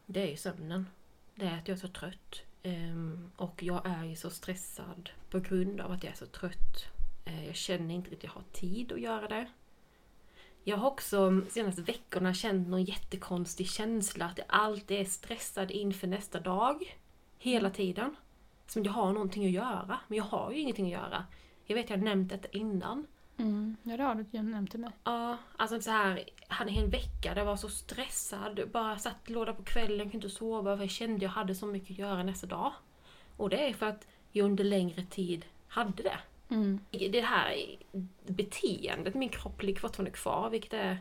Det 0.07 0.23
är 0.23 0.31
ju 0.31 0.37
sömnen. 0.37 0.87
Det 1.35 1.47
är 1.47 1.59
att 1.59 1.69
jag 1.69 1.75
är 1.77 1.81
så 1.81 1.89
trött. 1.89 2.43
Ehm, 2.63 3.31
och 3.37 3.63
jag 3.63 3.87
är 3.87 4.05
ju 4.05 4.17
så 4.17 4.31
stressad 4.31 5.11
på 5.31 5.39
grund 5.41 5.81
av 5.81 5.93
att 5.93 6.05
jag 6.05 6.13
är 6.13 6.17
så 6.17 6.27
trött. 6.27 6.87
Eh, 7.27 7.47
jag 7.47 7.57
känner 7.57 7.95
inte 7.95 8.15
att 8.17 8.25
jag 8.25 8.31
har 8.31 8.45
tid 8.53 8.93
att 8.93 9.01
göra 9.01 9.29
det. 9.29 9.47
Jag 10.65 10.77
har 10.77 10.91
också 10.91 11.25
de 11.25 11.47
senaste 11.51 11.83
veckorna 11.83 12.35
känt 12.35 12.69
någon 12.69 12.85
jättekonstig 12.85 13.69
känsla 13.69 14.25
att 14.25 14.39
jag 14.39 14.47
alltid 14.49 15.01
är 15.01 15.05
stressad 15.05 15.71
inför 15.71 16.07
nästa 16.07 16.41
dag. 16.41 16.99
Hela 17.39 17.71
tiden. 17.71 18.17
Som 18.67 18.85
jag 18.85 18.93
har 18.93 19.13
någonting 19.13 19.47
att 19.47 19.53
göra. 19.53 20.01
Men 20.09 20.19
jag 20.19 20.25
har 20.25 20.53
ju 20.53 20.59
ingenting 20.59 20.87
att 20.87 21.03
göra. 21.03 21.25
Jag 21.65 21.77
vet 21.77 21.91
jag 21.91 21.97
har 21.97 22.05
nämnt 22.05 22.31
detta 22.31 22.49
innan. 22.49 23.07
Mm. 23.37 23.77
Ja 23.83 23.97
det 23.97 24.03
har 24.03 24.15
du 24.15 24.43
nämnt 24.43 24.71
till 24.71 24.81
mig. 24.81 24.91
Ja, 25.05 25.37
alltså 25.57 25.81
så 25.81 25.91
här, 25.91 26.25
hade 26.49 26.71
en 26.71 26.91
vecka 26.91 27.35
där 27.35 27.37
jag 27.37 27.45
var 27.45 27.57
så 27.57 27.69
stressad. 27.69 28.61
Bara 28.73 28.99
satt 28.99 29.31
låda 29.31 29.53
på 29.53 29.63
kvällen, 29.63 30.11
kunde 30.11 30.27
inte 30.27 30.37
sova 30.37 30.77
för 30.77 30.85
jag 30.85 30.91
kände 30.91 31.25
jag 31.25 31.31
hade 31.31 31.55
så 31.55 31.67
mycket 31.67 31.91
att 31.91 31.99
göra 31.99 32.23
nästa 32.23 32.47
dag. 32.47 32.73
Och 33.37 33.51
det 33.51 33.69
är 33.69 33.73
för 33.73 33.87
att 33.87 34.07
jag 34.33 34.45
under 34.45 34.65
längre 34.65 35.03
tid 35.03 35.45
hade 35.69 36.03
det. 36.03 36.19
Mm. 36.49 36.81
Det 36.91 37.21
här 37.21 37.77
beteendet, 38.27 39.15
min 39.15 39.29
kropp 39.29 39.63
ligger 39.63 39.81
fortfarande 39.81 40.11
kvar 40.11 40.51
vilket 40.51 40.73
är 40.73 40.99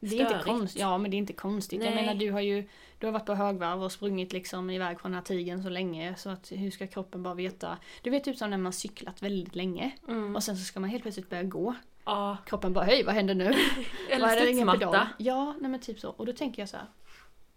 Det 0.00 0.20
är 0.20 0.20
inte 0.20 0.40
konstigt. 0.44 0.80
Ja 0.80 0.98
men 0.98 1.10
det 1.10 1.16
är 1.16 1.18
inte 1.18 1.32
konstigt. 1.32 1.84
Jag 1.84 1.94
Nej. 1.94 2.04
menar 2.04 2.20
du 2.20 2.30
har 2.32 2.40
ju 2.40 2.68
du 2.98 3.06
har 3.06 3.12
varit 3.12 3.26
på 3.26 3.34
högvarv 3.34 3.82
och 3.82 3.92
sprungit 3.92 4.32
liksom 4.32 4.70
iväg 4.70 5.00
från 5.00 5.10
den 5.10 5.16
här 5.18 5.24
tigern 5.24 5.62
så 5.62 5.68
länge 5.68 6.14
så 6.16 6.30
att 6.30 6.52
hur 6.52 6.70
ska 6.70 6.86
kroppen 6.86 7.22
bara 7.22 7.34
veta? 7.34 7.78
Du 8.02 8.10
vet 8.10 8.24
typ 8.24 8.36
som 8.36 8.50
när 8.50 8.58
man 8.58 8.72
cyklat 8.72 9.22
väldigt 9.22 9.54
länge 9.54 9.92
Mm. 10.08 10.36
och 10.36 10.42
sen 10.42 10.56
så 10.56 10.64
ska 10.64 10.80
man 10.80 10.90
helt 10.90 11.02
plötsligt 11.02 11.30
börja 11.30 11.42
gå. 11.42 11.74
Ja, 12.04 12.36
Kroppen 12.46 12.72
bara 12.72 12.84
hej 12.84 13.04
vad 13.04 13.14
händer 13.14 13.34
nu? 13.34 13.44
eller 14.10 14.28
studsmatta. 14.28 15.08
Ja, 15.18 15.54
nej 15.60 15.70
men 15.70 15.80
typ 15.80 16.00
så. 16.00 16.10
Och 16.10 16.26
då 16.26 16.32
tänker 16.32 16.62
jag 16.62 16.68
så 16.68 16.76
här. 16.76 16.86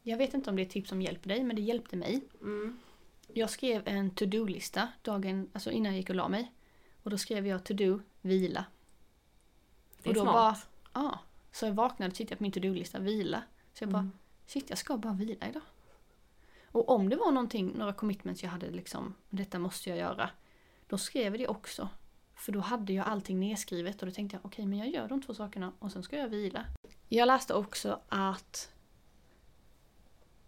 Jag 0.03 0.17
vet 0.17 0.33
inte 0.33 0.50
om 0.50 0.55
det 0.55 0.62
är 0.62 0.65
ett 0.65 0.71
tips 0.71 0.89
som 0.89 1.01
hjälper 1.01 1.29
dig 1.29 1.43
men 1.43 1.55
det 1.55 1.62
hjälpte 1.62 1.95
mig. 1.95 2.21
Mm. 2.41 2.79
Jag 3.33 3.50
skrev 3.50 3.81
en 3.86 4.09
to-do-lista 4.09 4.88
dagen, 5.01 5.50
alltså 5.53 5.71
innan 5.71 5.91
jag 5.91 6.00
gick 6.00 6.09
och 6.09 6.15
la 6.15 6.27
mig. 6.27 6.51
Och 7.09 7.11
då 7.11 7.17
skrev 7.17 7.47
jag 7.47 7.63
to-do, 7.63 7.99
vila. 8.21 8.65
Det 10.03 10.09
är 10.09 10.11
och 10.11 10.15
då 10.15 10.21
smart. 10.21 10.35
var, 10.93 11.03
ja. 11.03 11.19
Så 11.51 11.65
jag 11.65 11.73
vaknade 11.73 12.09
och 12.09 12.15
tittade 12.15 12.35
på 12.35 12.43
min 12.43 12.51
to-do-lista, 12.51 12.99
vila. 12.99 13.43
Så 13.73 13.83
jag 13.83 13.89
bara, 13.91 13.99
Mm. 13.99 14.11
shit 14.45 14.69
jag 14.69 14.77
ska 14.77 14.97
bara 14.97 15.13
vila 15.13 15.47
idag. 15.49 15.61
Och 16.65 16.89
om 16.89 17.09
det 17.09 17.15
var 17.15 17.31
någonting, 17.31 17.73
några 17.77 17.93
commitments 17.93 18.43
jag 18.43 18.49
hade 18.49 18.71
liksom, 18.71 19.15
detta 19.29 19.59
måste 19.59 19.89
jag 19.89 19.97
göra. 19.97 20.29
Då 20.87 20.97
skrev 20.97 21.33
jag 21.33 21.39
det 21.39 21.47
också. 21.47 21.89
För 22.35 22.51
då 22.51 22.59
hade 22.59 22.93
jag 22.93 23.07
allting 23.07 23.39
nedskrivet 23.39 24.01
och 24.01 24.07
då 24.07 24.13
tänkte 24.13 24.35
jag, 24.35 24.45
okej 24.45 24.65
men 24.65 24.79
jag 24.79 24.89
gör 24.89 25.07
de 25.07 25.21
två 25.21 25.33
sakerna 25.33 25.73
och 25.79 25.91
sen 25.91 26.03
ska 26.03 26.17
jag 26.17 26.27
vila. 26.29 26.65
Jag 27.07 27.27
läste 27.27 27.53
också 27.53 27.99
att 28.09 28.71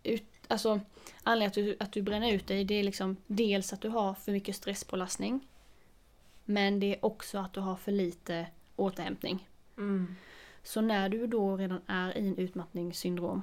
ut, 0.04 0.24
alltså, 0.48 0.80
anledningen 1.24 1.48
att 1.50 1.54
du, 1.80 1.86
att 1.86 1.92
du 1.92 2.02
bränner 2.02 2.32
ut 2.32 2.48
dig 2.48 2.66
det 2.66 2.76
är 2.76 2.84
liksom 2.84 3.18
dels 3.28 3.74
att 3.74 3.82
du 3.82 3.90
har 3.90 4.14
för 4.14 4.32
mycket 4.32 4.56
stresspålastning. 4.56 5.48
Men 6.46 6.80
det 6.80 6.96
är 6.96 7.06
också 7.06 7.38
att 7.38 7.54
du 7.54 7.60
har 7.60 7.76
för 7.76 7.92
lite 7.92 8.48
återhämtning. 8.76 9.50
Mm. 9.78 10.16
Så 10.64 10.82
när 10.82 11.10
du 11.10 11.28
då 11.28 11.58
redan 11.58 11.82
är 11.88 12.18
i 12.18 12.28
en 12.28 12.38
utmattningssyndrom 12.38 13.42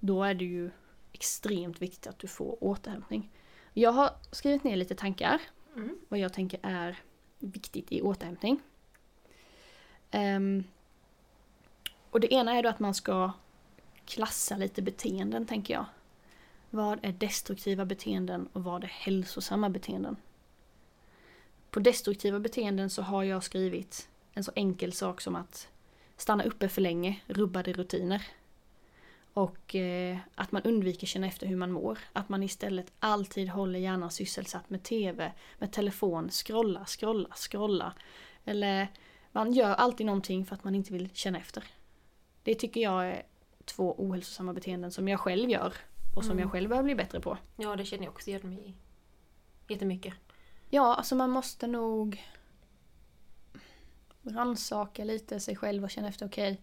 då 0.00 0.24
är 0.24 0.34
det 0.34 0.44
ju 0.44 0.70
extremt 1.12 1.82
viktigt 1.82 2.06
att 2.06 2.18
du 2.18 2.28
får 2.28 2.64
återhämtning. 2.64 3.30
Jag 3.72 3.92
har 3.92 4.10
skrivit 4.30 4.64
ner 4.64 4.76
lite 4.76 4.94
tankar 4.94 5.40
Mm. 5.76 5.98
vad 6.08 6.20
jag 6.20 6.32
tänker 6.32 6.60
är 6.62 6.98
viktigt 7.38 7.92
i 7.92 8.02
återhämtning. 8.02 8.60
Ehm, 10.10 10.64
och 12.10 12.20
det 12.20 12.32
ena 12.34 12.52
är 12.56 12.62
då 12.62 12.68
att 12.68 12.80
man 12.80 12.94
ska 12.94 13.32
klassa 14.06 14.56
lite 14.56 14.82
beteenden 14.82 15.46
tänker 15.46 15.74
jag. 15.74 15.84
Vad 16.70 16.98
är 17.02 17.12
destruktiva 17.12 17.84
beteenden 17.84 18.48
och 18.52 18.64
vad 18.64 18.84
är 18.84 18.88
hälsosamma 18.88 19.68
beteenden? 19.68 20.16
På 21.74 21.80
destruktiva 21.80 22.40
beteenden 22.40 22.90
så 22.90 23.02
har 23.02 23.22
jag 23.22 23.44
skrivit 23.44 24.08
en 24.32 24.44
så 24.44 24.52
enkel 24.54 24.92
sak 24.92 25.20
som 25.20 25.36
att 25.36 25.68
stanna 26.16 26.44
uppe 26.44 26.68
för 26.68 26.80
länge, 26.80 27.20
rubbade 27.26 27.72
rutiner. 27.72 28.26
Och 29.32 29.74
eh, 29.74 30.18
att 30.34 30.52
man 30.52 30.62
undviker 30.62 31.06
känna 31.06 31.26
efter 31.26 31.46
hur 31.46 31.56
man 31.56 31.72
mår. 31.72 31.98
Att 32.12 32.28
man 32.28 32.42
istället 32.42 32.92
alltid 32.98 33.48
håller 33.48 33.78
hjärnan 33.78 34.10
sysselsatt 34.10 34.70
med 34.70 34.82
TV, 34.82 35.32
med 35.58 35.72
telefon, 35.72 36.30
scrolla, 36.30 36.84
scrolla, 36.86 37.28
scrolla. 37.34 37.94
Eller 38.44 38.88
man 39.32 39.52
gör 39.52 39.74
alltid 39.74 40.06
någonting 40.06 40.46
för 40.46 40.54
att 40.54 40.64
man 40.64 40.74
inte 40.74 40.92
vill 40.92 41.10
känna 41.12 41.38
efter. 41.38 41.64
Det 42.42 42.54
tycker 42.54 42.80
jag 42.80 43.06
är 43.06 43.22
två 43.64 43.94
ohälsosamma 43.98 44.52
beteenden 44.52 44.90
som 44.92 45.08
jag 45.08 45.20
själv 45.20 45.50
gör 45.50 45.74
och 46.16 46.24
som 46.24 46.32
Mm. 46.32 46.42
jag 46.42 46.52
själv 46.52 46.68
behöver 46.68 46.84
bli 46.84 46.94
bättre 46.94 47.20
på. 47.20 47.38
Ja, 47.56 47.76
det 47.76 47.84
känner 47.84 48.04
jag 48.04 48.12
också 48.12 48.30
igen 48.30 48.48
mig 48.48 48.68
i. 48.68 48.74
Jättemycket. 49.72 50.14
Ja, 50.74 50.94
alltså 50.94 51.14
man 51.14 51.30
måste 51.30 51.66
nog 51.66 52.26
rannsaka 54.22 55.04
lite 55.04 55.40
sig 55.40 55.56
själv 55.56 55.84
och 55.84 55.90
känna 55.90 56.08
efter, 56.08 56.26
okej, 56.26 56.60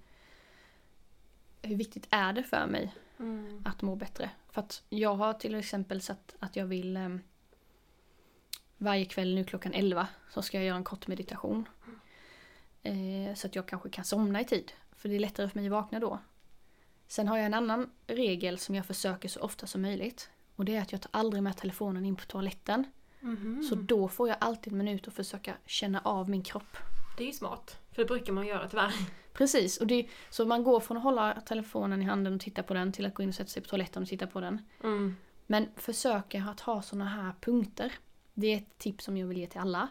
hur 1.62 1.75
viktigt 1.75 2.08
är 2.10 2.34
det 2.34 2.44
för 2.44 2.68
mig 2.68 2.96
Mm. 3.20 3.63
att 3.65 3.82
må 3.82 3.96
bättre? 3.96 4.30
För 4.50 4.62
att 4.62 4.84
jag 4.89 5.15
har 5.15 5.34
till 5.34 5.56
exempel 5.56 6.01
satt 6.01 6.36
att 6.39 6.56
jag 6.56 6.65
vill 6.65 6.98
em, 6.98 7.22
varje 8.77 9.06
kväll 9.06 9.36
nu 9.36 9.44
klockan 9.44 9.74
11 9.74 10.08
så 10.30 10.41
ska 10.41 10.58
jag 10.58 10.65
göra 10.65 10.77
en 10.77 10.84
kort 10.84 11.08
meditation. 11.08 11.70
Eh, 12.84 13.34
så 13.36 13.48
att 13.48 13.56
jag 13.56 13.68
kanske 13.68 13.89
kan 13.89 14.06
somna 14.06 14.41
i 14.41 14.46
tid. 14.46 14.72
För 14.91 15.10
det 15.10 15.15
är 15.15 15.20
lättare 15.20 15.50
för 15.50 15.60
mig 15.60 15.65
att 15.68 15.72
vakna 15.72 16.00
då. 16.00 16.20
Sen 17.08 17.27
har 17.27 17.38
jag 17.38 17.46
en 17.46 17.53
annan 17.53 17.91
regel 18.08 18.58
som 18.58 18.75
jag 18.75 18.86
försöker 18.86 19.30
så 19.30 19.39
ofta 19.39 19.68
som 19.68 19.82
möjligt. 19.82 20.30
Och 20.56 20.65
det 20.65 20.75
är 20.75 20.82
att 20.82 20.91
jag 20.91 21.01
tar 21.01 21.12
aldrig 21.13 21.44
med 21.44 21.58
telefonen 21.58 22.06
in 22.06 22.15
på 22.15 22.25
toaletten. 22.25 22.86
Mhm. 23.22 23.63
Så 23.63 23.75
då 23.75 24.08
får 24.08 24.28
jag 24.28 24.38
alltid 24.40 24.74
en 24.74 24.78
minut 24.78 25.08
att 25.08 25.13
försöka 25.13 25.54
känna 25.66 26.00
av 26.00 26.30
min 26.30 26.44
kropp. 26.44 26.78
Det 27.18 27.24
är 27.24 27.28
ju 27.28 27.34
smart. 27.34 27.78
För 27.92 28.01
det 28.01 28.08
brukar 28.08 28.34
man 28.34 28.48
göra 28.48 28.68
tyvärr. 28.68 28.94
Precis, 29.34 29.78
och 29.78 29.88
det, 29.88 30.08
så 30.30 30.46
man 30.46 30.63
går 30.63 30.80
från 30.80 30.98
att 30.98 31.04
hålla 31.04 31.42
telefonen 31.42 32.01
i 32.01 32.06
handen 32.06 32.36
och 32.36 32.42
titta 32.42 32.63
på 32.63 32.74
den 32.74 32.92
till 32.92 33.06
att 33.06 33.13
gå 33.13 33.24
in 33.24 33.30
och 33.30 33.36
sätta 33.36 33.50
sig 33.50 33.63
på 33.63 33.70
toaletten 33.70 34.04
och 34.04 34.10
titta 34.10 34.28
på 34.28 34.40
den. 34.40 34.62
Mm. 34.84 35.16
Men 35.48 35.68
försöka 35.75 36.44
att 36.44 36.60
ha 36.60 36.82
såna 36.82 37.06
här 37.06 37.34
punkter. 37.42 37.94
Det 38.34 38.48
är 38.48 38.58
ett 38.58 38.78
tips 38.78 39.06
som 39.06 39.18
jag 39.18 39.28
vill 39.28 39.38
ge 39.38 39.48
till 39.48 39.60
alla. 39.60 39.88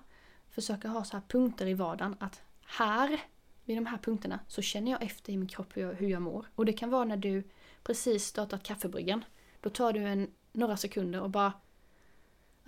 Försöka 0.51 0.89
ha 0.89 1.05
så 1.05 1.17
här 1.17 1.25
punkter 1.29 1.67
i 1.67 1.75
vardagen 1.75 2.17
att 2.21 2.43
här, 2.67 3.21
vid 3.65 3.77
de 3.77 3.87
här 3.87 3.99
punkterna, 3.99 4.41
så 4.49 4.63
känner 4.63 4.93
jag 4.93 5.03
efter 5.03 5.33
i 5.33 5.37
min 5.37 5.49
kropp 5.49 5.77
hur 5.77 5.83
jag, 5.83 5.95
hur 5.95 6.09
jag 6.09 6.23
mår. 6.23 6.47
Och 6.55 6.65
det 6.65 6.73
kan 6.73 6.91
vara 6.91 7.05
när 7.05 7.17
du 7.17 7.43
precis 7.83 8.25
startat 8.25 8.63
kaffebryggan. 8.63 9.25
Då 9.61 9.71
tar 9.71 9.93
du 9.93 10.01
en, 10.01 10.31
några 10.53 10.77
sekunder 10.77 11.21
och 11.21 11.31
bara 11.31 11.53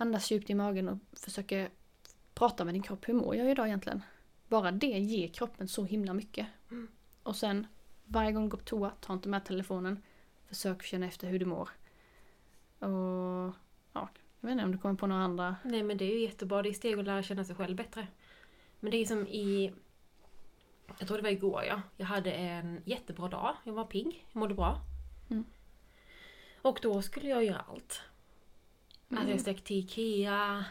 andas 0.03 0.31
djupt 0.31 0.49
i 0.49 0.55
magen 0.55 0.89
och 0.89 0.97
försöker 1.13 1.69
prata 2.33 2.65
med 2.65 2.75
din 2.75 2.83
kropp. 2.83 3.07
Hur 3.07 3.13
mår 3.13 3.35
jag 3.35 3.51
idag 3.51 3.67
egentligen? 3.67 4.01
Bara 4.47 4.71
det 4.71 4.87
ger 4.87 5.27
kroppen 5.27 5.67
så 5.67 5.83
himla 5.83 6.13
mycket. 6.13 6.47
Mm. 6.71 6.87
Och 7.23 7.35
sen 7.35 7.67
varje 8.05 8.31
gång 8.31 8.43
du 8.43 8.49
går 8.49 8.57
på 8.57 8.63
toa, 8.63 8.91
ta 9.01 9.13
inte 9.13 9.29
med 9.29 9.45
telefonen. 9.45 10.03
Försök 10.45 10.83
känna 10.83 11.05
efter 11.05 11.27
hur 11.27 11.39
du 11.39 11.45
mår. 11.45 11.69
Och 12.79 13.53
ja, 13.93 14.09
jag 14.39 14.47
vet 14.47 14.51
inte 14.51 14.63
om 14.63 14.71
du 14.71 14.77
kommer 14.77 14.95
på 14.95 15.07
några 15.07 15.23
andra. 15.23 15.55
Nej 15.63 15.83
men 15.83 15.97
det 15.97 16.05
är 16.05 16.13
ju 16.15 16.21
jättebra. 16.21 16.61
Det 16.61 16.69
är 16.69 16.73
steg 16.73 16.99
att 16.99 17.05
lära 17.05 17.23
känna 17.23 17.43
sig 17.43 17.55
själv 17.55 17.75
bättre. 17.75 18.07
Men 18.79 18.91
det 18.91 18.97
är 18.97 19.05
som 19.05 19.27
i... 19.27 19.73
Jag 20.99 21.07
tror 21.07 21.17
det 21.17 21.23
var 21.23 21.29
igår 21.29 21.63
ja. 21.63 21.81
Jag 21.97 22.05
hade 22.05 22.31
en 22.31 22.81
jättebra 22.85 23.27
dag. 23.27 23.55
Jag 23.63 23.73
var 23.73 23.85
pigg. 23.85 24.25
Jag 24.31 24.39
mådde 24.39 24.53
bra. 24.53 24.81
Mm. 25.29 25.45
Och 26.61 26.79
då 26.81 27.01
skulle 27.01 27.29
jag 27.29 27.43
göra 27.43 27.65
allt. 27.69 28.01
Alltså 29.17 29.31
jag 29.31 29.41
stack 29.41 29.61
till 29.63 29.77
Ikea. 29.77 30.65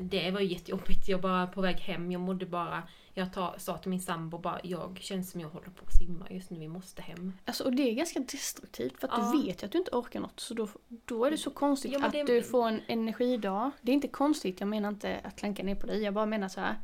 Det 0.00 0.30
var 0.30 0.40
ju 0.40 0.46
jättejobbigt. 0.46 1.08
Jag 1.08 1.20
bara 1.20 1.46
på 1.46 1.60
väg 1.60 1.76
hem. 1.76 2.12
Jag 2.12 2.20
mådde 2.20 2.46
bara... 2.46 2.82
Jag 3.14 3.32
ta, 3.32 3.54
sa 3.58 3.78
till 3.78 3.90
min 3.90 4.00
sambo 4.00 4.38
bara, 4.38 4.60
jag 4.62 4.98
känns 5.00 5.30
som 5.30 5.40
jag 5.40 5.48
håller 5.48 5.68
på 5.70 5.84
att 5.86 5.94
simma 5.98 6.26
just 6.30 6.50
nu. 6.50 6.58
Vi 6.58 6.68
måste 6.68 7.02
hem. 7.02 7.32
Alltså, 7.44 7.64
och 7.64 7.72
det 7.72 7.90
är 7.90 7.94
ganska 7.94 8.20
destruktivt 8.20 9.00
för 9.00 9.08
att 9.08 9.14
Ja. 9.18 9.32
du 9.32 9.42
vet 9.46 9.62
ju 9.62 9.66
att 9.66 9.72
du 9.72 9.78
inte 9.78 9.90
orkar 9.90 10.20
något. 10.20 10.40
Så 10.40 10.54
då, 10.54 10.68
då 10.88 11.24
är 11.24 11.30
det 11.30 11.36
så 11.38 11.50
konstigt 11.50 11.92
Ja, 11.92 11.98
men 11.98 12.06
att 12.06 12.12
det- 12.12 12.22
du 12.24 12.42
får 12.42 12.68
en 12.68 12.80
energidag. 12.88 13.70
Det 13.82 13.92
är 13.92 13.94
inte 13.94 14.08
konstigt, 14.08 14.60
jag 14.60 14.68
menar 14.68 14.88
inte 14.88 15.20
att 15.24 15.36
klanka 15.38 15.62
ner 15.62 15.74
på 15.74 15.86
dig. 15.86 16.02
Jag 16.02 16.14
bara 16.14 16.26
menar 16.26 16.48
så 16.48 16.60
här. 16.60 16.78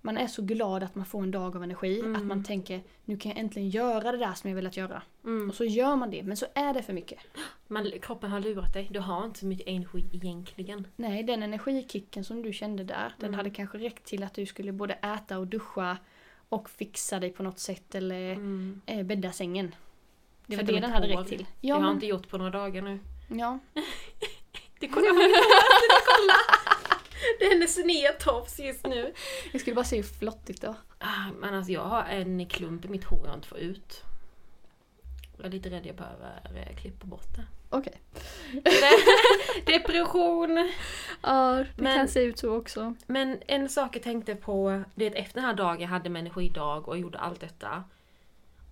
Man 0.00 0.18
är 0.18 0.26
så 0.26 0.42
glad 0.42 0.82
att 0.82 0.94
man 0.94 1.06
får 1.06 1.22
en 1.22 1.30
dag 1.30 1.56
av 1.56 1.62
energi. 1.62 2.00
Mm. 2.00 2.16
Att 2.16 2.22
man 2.22 2.44
tänker, 2.44 2.82
nu 3.04 3.16
kan 3.16 3.30
jag 3.30 3.38
äntligen 3.38 3.70
göra 3.70 4.12
det 4.12 4.18
där 4.18 4.32
som 4.34 4.50
jag 4.50 4.54
velat 4.54 4.76
göra. 4.76 5.02
Mm. 5.24 5.48
Och 5.48 5.54
så 5.54 5.64
gör 5.64 5.96
man 5.96 6.10
det, 6.10 6.22
men 6.22 6.36
så 6.36 6.46
är 6.54 6.74
det 6.74 6.82
för 6.82 6.92
mycket. 6.92 7.18
Man, 7.68 7.90
kroppen 8.02 8.30
har 8.30 8.40
lurat 8.40 8.72
dig. 8.72 8.88
Du 8.90 9.00
har 9.00 9.24
inte 9.24 9.38
så 9.38 9.46
mycket 9.46 9.66
energi 9.68 10.04
egentligen. 10.12 10.86
Nej, 10.96 11.22
den 11.22 11.42
energikicken 11.42 12.24
som 12.24 12.42
du 12.42 12.52
kände 12.52 12.84
där, 12.84 13.12
den 13.18 13.28
Mm. 13.28 13.38
hade 13.38 13.50
kanske 13.50 13.78
räckt 13.78 14.04
till 14.04 14.22
att 14.22 14.34
du 14.34 14.46
skulle 14.46 14.72
både 14.72 14.94
äta 14.94 15.38
och 15.38 15.46
duscha 15.46 15.96
och 16.48 16.70
fixa 16.70 17.20
dig 17.20 17.30
på 17.30 17.42
något 17.42 17.58
sätt 17.58 17.94
eller 17.94 18.32
Mm. 18.32 18.80
eh, 18.86 19.02
bädda 19.02 19.32
sängen. 19.32 19.74
Det 20.46 20.56
var 20.56 20.62
det 20.62 20.80
den 20.80 20.90
hade 20.92 21.08
räckt 21.08 21.28
till. 21.28 21.38
det 21.38 21.46
Ja, 21.68 21.74
har 21.74 21.80
jag 21.80 21.86
men, 21.86 21.94
inte 21.94 22.06
gjort 22.06 22.28
på 22.28 22.38
några 22.38 22.50
dagar 22.50 22.82
nu. 22.82 22.98
ja. 23.28 23.58
Det 24.80 24.88
kollar 24.88 25.10
hon 25.10 25.22
inte 25.22 25.38
kolla! 26.06 26.34
Det 27.38 27.44
är 27.44 27.50
hennes 27.50 27.74
snedtofs 27.74 28.58
just 28.58 28.86
nu. 28.86 29.12
Jag 29.52 29.60
skulle 29.60 29.74
bara 29.76 29.84
se 29.84 29.96
hur 29.96 30.02
flottigt 30.02 30.60
det 30.60 30.66
var. 30.66 30.76
Ah, 30.98 31.30
Men 31.40 31.54
alltså 31.54 31.72
jag 31.72 31.84
har 31.84 32.04
en 32.04 32.46
klump 32.46 32.84
i 32.84 32.88
mitt 32.88 33.04
hår 33.04 33.20
jag 33.26 33.34
inte 33.34 33.48
får 33.48 33.58
ut. 33.58 34.02
Jag 35.36 35.46
är 35.46 35.50
lite 35.50 35.70
rädd 35.70 35.86
jag 35.86 35.96
behöver 35.96 36.40
eh, 36.54 36.76
klippa 36.76 37.06
bort 37.06 37.36
det. 37.36 37.44
Okej. 37.70 38.00
Depression! 39.66 40.72
Ja, 41.22 41.52
det 41.76 41.82
Men- 41.82 41.96
kan 41.96 42.08
se 42.08 42.22
ut 42.22 42.38
så 42.38 42.56
också. 42.56 42.94
Men 43.06 43.38
en 43.46 43.68
sak 43.68 43.96
jag 43.96 44.02
tänkte 44.02 44.34
på, 44.34 44.82
det 44.94 45.06
är 45.06 45.10
att 45.10 45.16
efter 45.16 45.34
den 45.34 45.44
här 45.44 45.54
dagen 45.54 45.80
jag 45.80 45.88
hade 45.88 46.10
med 46.10 46.20
energidag 46.20 46.88
och 46.88 46.98
gjorde 46.98 47.18
allt 47.18 47.40
detta. 47.40 47.84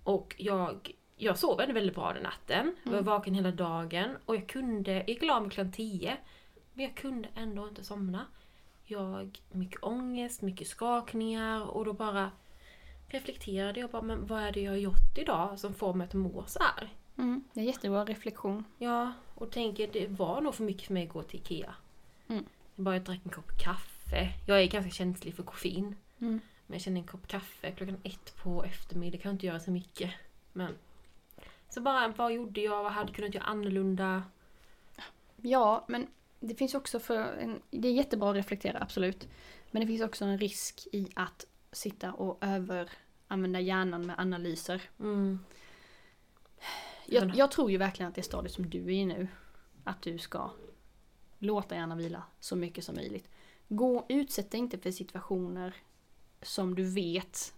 Och 0.03 0.35
jag, 0.37 0.91
jag 1.17 1.37
sov 1.37 1.57
väldigt, 1.57 1.75
väldigt 1.75 1.95
bra 1.95 2.13
den 2.13 2.23
natten. 2.23 2.75
Jag 2.83 2.91
var 2.91 3.01
vaken 3.01 3.33
hela 3.33 3.51
dagen 3.51 4.17
och 4.25 4.35
jag 4.35 4.47
kunde, 4.47 4.91
jag 4.93 5.09
gick 5.09 5.21
och 5.21 5.27
la 5.27 5.39
mig 5.39 5.49
klockan 5.51 5.71
10. 5.71 6.17
Men 6.75 6.85
jag 6.85 6.95
kunde 6.95 7.29
ändå 7.35 7.67
inte 7.67 7.83
somna. 7.83 8.25
Jag, 8.85 9.41
mycket 9.51 9.83
ångest, 9.83 10.41
mycket 10.41 10.67
skakningar 10.67 11.61
och 11.61 11.85
då 11.85 11.93
bara 11.93 12.31
reflekterade 13.07 13.79
jag 13.79 13.89
bara, 13.89 14.01
men 14.01 14.25
vad 14.25 14.41
är 14.43 14.51
det 14.51 14.61
jag 14.61 14.71
har 14.71 14.77
gjort 14.77 15.17
idag 15.17 15.59
som 15.59 15.73
får 15.73 15.93
mig 15.93 16.07
att 16.07 16.13
må 16.13 16.43
så 16.47 16.59
här? 16.59 16.93
Mm, 17.17 17.43
det 17.53 17.59
är 17.61 17.65
jättebra 17.65 18.05
reflektion. 18.05 18.63
Ja, 18.77 19.13
och 19.35 19.51
tänker 19.51 19.87
det 19.87 20.07
var 20.07 20.41
nog 20.41 20.55
för 20.55 20.63
mycket 20.63 20.87
för 20.87 20.93
mig 20.93 21.03
att 21.03 21.13
gå 21.13 21.23
till 21.23 21.39
Ikea. 21.39 21.75
Mm. 22.27 22.45
Jag 22.75 22.85
bara 22.85 22.99
drack 22.99 23.19
en 23.23 23.31
kopp 23.31 23.59
kaffe. 23.59 24.33
Jag 24.47 24.61
är 24.61 24.67
ganska 24.67 24.91
känslig 24.91 25.35
för 25.35 25.43
koffein. 25.43 25.95
Mm. 26.19 26.39
Men 26.67 26.75
jag 26.75 26.81
känner 26.81 27.01
en 27.01 27.07
kopp 27.07 27.27
kaffe 27.27 27.71
klockan 27.71 27.97
ett 28.03 28.35
på 28.35 28.63
eftermiddag 28.63 29.17
kan 29.17 29.31
inte 29.31 29.45
göra 29.45 29.59
så 29.59 29.71
mycket. 29.71 30.11
Men 30.53 30.75
så 31.69 31.81
bara, 31.81 32.07
vad 32.07 32.33
gjorde 32.33 32.61
jag? 32.61 32.83
Vad 32.83 32.91
hade 32.91 33.13
kunnat 33.13 33.33
göra 33.33 33.45
annorlunda? 33.45 34.23
Ja, 35.41 35.85
men 35.87 36.07
det 36.47 36.55
finns 36.55 36.75
också 36.75 36.99
för 36.99 37.15
en, 37.15 37.61
Det 37.69 37.87
är 37.87 37.93
jättebra 37.93 38.29
att 38.29 38.35
reflektera, 38.35 38.79
absolut. 38.81 39.27
Men 39.71 39.81
det 39.81 39.87
finns 39.87 40.01
också 40.01 40.25
en 40.25 40.37
risk 40.37 40.87
i 40.91 41.07
att 41.15 41.45
sitta 41.71 42.13
och 42.13 42.37
överanvända 42.41 43.59
hjärnan 43.59 44.05
med 44.05 44.19
analyser. 44.19 44.81
Mm. 44.99 45.39
Jag, 47.05 47.35
jag 47.35 47.51
tror 47.51 47.71
ju 47.71 47.77
verkligen 47.77 48.09
att 48.09 48.15
det 48.15 48.23
stadiet 48.23 48.53
som 48.53 48.69
du 48.69 48.79
är 48.79 48.89
i 48.89 49.05
nu, 49.05 49.27
att 49.83 50.01
du 50.01 50.17
ska 50.17 50.51
låta 51.39 51.75
hjärnan 51.75 51.97
vila 51.97 52.23
så 52.39 52.55
mycket 52.55 52.83
som 52.83 52.95
möjligt. 52.95 53.29
Gå, 53.67 54.05
utsätt 54.09 54.51
dig 54.51 54.59
inte 54.59 54.77
för 54.77 54.91
situationer 54.91 55.75
som 56.41 56.75
du 56.75 56.83
vet 56.83 57.53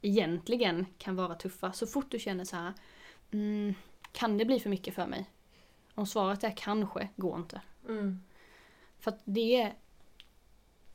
egentligen 0.00 0.86
kan 0.98 1.16
vara 1.16 1.34
tuffa. 1.34 1.72
Så 1.72 1.86
fort 1.86 2.10
du 2.10 2.18
känner 2.18 2.44
så 2.44 2.56
här, 2.56 2.72
mm, 3.30 3.74
kan 4.12 4.38
det 4.38 4.44
bli 4.44 4.60
för 4.60 4.70
mycket 4.70 4.94
för 4.94 5.06
mig? 5.06 5.30
Om 5.94 6.06
svaret 6.06 6.44
är 6.44 6.54
kanske, 6.56 7.08
gå 7.16 7.36
inte. 7.36 7.60
Mm. 7.88 8.20
För 8.98 9.10
att 9.10 9.20
det 9.24 9.60
är 9.60 9.74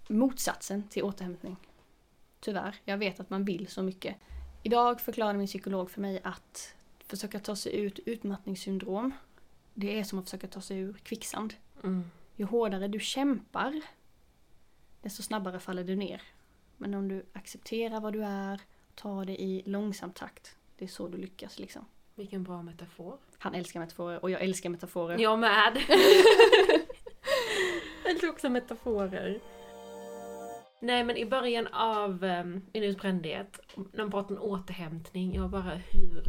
motsatsen 0.07 0.83
till 0.83 1.03
återhämtning. 1.03 1.55
Tyvärr. 2.39 2.75
Jag 2.85 2.97
vet 2.97 3.19
att 3.19 3.29
man 3.29 3.45
vill 3.45 3.67
så 3.67 3.83
mycket. 3.83 4.15
Idag 4.63 5.01
förklarade 5.01 5.37
min 5.37 5.47
psykolog 5.47 5.91
för 5.91 6.01
mig 6.01 6.21
att 6.23 6.75
försöka 6.99 7.39
ta 7.39 7.55
sig 7.55 7.75
ut 7.75 7.99
utmattningssyndrom, 7.99 9.11
det 9.73 9.99
är 9.99 10.03
som 10.03 10.19
att 10.19 10.25
försöka 10.25 10.47
ta 10.47 10.61
sig 10.61 10.77
ur 10.77 10.93
kvicksand. 10.93 11.53
Mm. 11.83 12.03
Ju 12.35 12.45
hårdare 12.45 12.87
du 12.87 12.99
kämpar, 12.99 13.81
desto 15.01 15.23
snabbare 15.23 15.59
faller 15.59 15.83
du 15.83 15.95
ner. 15.95 16.21
Men 16.77 16.93
om 16.93 17.07
du 17.07 17.25
accepterar 17.33 18.01
vad 18.01 18.13
du 18.13 18.23
är, 18.23 18.61
tar 18.95 19.25
det 19.25 19.41
i 19.41 19.63
långsam 19.65 20.11
takt, 20.11 20.55
det 20.77 20.85
är 20.85 20.89
så 20.89 21.07
du 21.07 21.17
lyckas 21.17 21.59
liksom. 21.59 21.85
Vilken 22.15 22.43
bra 22.43 22.63
metafor. 22.63 23.17
Han 23.37 23.55
älskar 23.55 23.79
metaforer 23.79 24.23
och 24.23 24.31
jag 24.31 24.41
älskar 24.41 24.69
metaforer. 24.69 25.17
Jag 25.19 25.39
med! 25.39 25.77
älskar 28.19 28.33
också 28.33 28.49
metaforer. 28.49 29.39
Nej 30.79 31.03
men 31.03 31.17
i 31.17 31.25
början 31.25 31.67
av 31.67 32.23
um, 32.23 32.61
min 32.73 32.83
utbrändhet, 32.83 33.59
när 33.75 34.03
man 34.03 34.11
pratar 34.11 34.35
om 34.35 34.41
återhämtning, 34.41 35.35
jag 35.35 35.49
bara 35.49 35.75
hur 35.75 36.23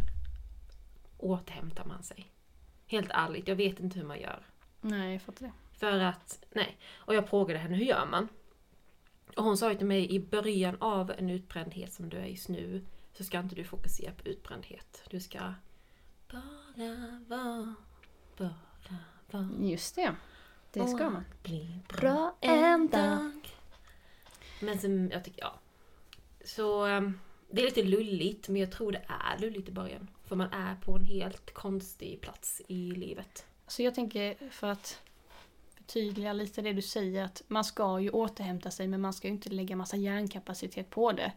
återhämtar 1.19 1.85
man 1.85 2.03
sig? 2.03 2.33
Helt 2.87 3.11
ärligt, 3.11 3.49
jag 3.49 3.57
vet 3.57 3.81
inte 3.81 3.99
hur 3.99 4.07
man 4.07 4.21
gör. 4.21 4.47
Nej, 4.81 5.13
jag 5.13 5.23
fattar 5.23 5.47
det. 5.47 5.53
För 5.79 5.99
att, 5.99 6.45
nej. 6.53 6.79
Och 6.93 7.15
jag 7.15 7.29
frågade 7.29 7.59
henne, 7.59 7.77
hur 7.77 7.85
gör 7.85 8.07
man? 8.07 8.29
Och 9.37 9.45
hon 9.45 9.57
sa 9.57 9.71
ju 9.71 9.79
till 9.79 9.87
mig, 9.87 10.13
i 10.13 10.21
början 10.21 10.77
av 10.81 11.11
en 11.19 11.31
utbrändhet 11.31 11.93
som 11.93 12.09
du 12.09 12.17
är 12.17 12.27
just 12.27 12.49
nu, 12.49 12.87
så 13.13 13.25
ska 13.25 13.39
inte 13.39 13.55
du 13.55 13.65
fokusera 13.65 14.13
på 14.13 14.29
utbrändhet. 14.29 15.03
Du 15.11 15.21
ska 15.21 15.39
bara 16.33 17.21
vara, 17.29 17.75
bara 18.37 18.55
vara. 19.31 19.49
Just 19.61 19.95
det. 19.95 20.15
Det 20.73 20.87
ska 20.87 21.11
man. 21.11 21.25
Bli 21.43 21.79
Bra 21.89 22.37
en 22.41 22.89
dag. 22.89 23.31
Men 24.61 24.79
som 24.79 25.11
jag 25.11 25.25
tycker, 25.25 25.41
ja. 25.41 25.55
Så 26.45 26.87
um, 26.87 27.21
det 27.51 27.61
är 27.61 27.65
lite 27.65 27.83
lulligt, 27.83 28.49
men 28.49 28.61
jag 28.61 28.73
tror 28.73 28.93
det 28.93 29.03
är 29.09 29.39
lulligt 29.39 29.69
i 29.69 29.73
början. 29.73 30.09
För 30.25 30.37
man 30.37 30.53
är 30.53 30.75
på 30.75 30.97
en 30.97 31.05
helt 31.05 31.55
konstig 31.55 32.21
plats 32.21 32.63
i 32.69 32.91
livet. 32.91 33.47
Så 33.67 33.83
jag 33.83 33.95
tänker 33.95 34.51
för 34.51 34.67
att 34.67 35.01
förtydliga 35.75 36.33
lite 36.33 36.63
det 36.63 36.73
du 36.73 36.83
säger 36.83 37.25
att 37.25 37.43
man 37.49 37.65
ska 37.65 38.01
ju 38.01 38.11
återhämta 38.11 38.71
sig 38.71 38.89
men 38.89 39.01
man 39.01 39.13
ska 39.13 39.29
ju 39.29 39.35
inte 39.35 39.49
lägga 39.49 39.77
massa 39.77 39.97
hjärnkapacitet 39.97 40.91
på 40.91 41.13
det. 41.13 41.33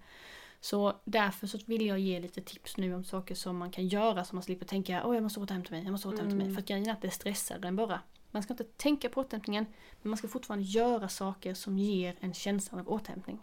Så 0.61 0.95
därför 1.03 1.47
så 1.47 1.57
vill 1.65 1.85
jag 1.85 1.99
ge 1.99 2.19
lite 2.19 2.41
tips 2.41 2.77
nu 2.77 2.95
om 2.95 3.03
saker 3.03 3.35
som 3.35 3.57
man 3.57 3.71
kan 3.71 3.87
göra 3.87 4.25
så 4.25 4.35
man 4.35 4.43
slipper 4.43 4.65
tänka 4.65 5.05
åh 5.05 5.15
jag 5.15 5.23
måste 5.23 5.39
återhämta 5.39 5.71
mig, 5.71 5.83
jag 5.83 5.91
måste 5.91 6.07
återhämta 6.07 6.35
mig. 6.35 6.45
Mm. 6.45 6.55
För 6.55 6.61
att 6.61 6.67
grejen 6.67 6.89
är 6.89 6.93
att 6.93 7.01
det 7.01 7.11
stressar 7.11 7.65
en 7.65 7.75
bara. 7.75 8.01
Man 8.33 8.43
ska 8.43 8.53
inte 8.53 8.63
tänka 8.63 9.09
på 9.09 9.21
återhämtningen 9.21 9.65
men 10.01 10.09
man 10.09 10.17
ska 10.17 10.27
fortfarande 10.27 10.65
göra 10.65 11.09
saker 11.09 11.53
som 11.53 11.77
ger 11.77 12.15
en 12.19 12.33
känsla 12.33 12.79
av 12.79 12.89
återhämtning. 12.89 13.39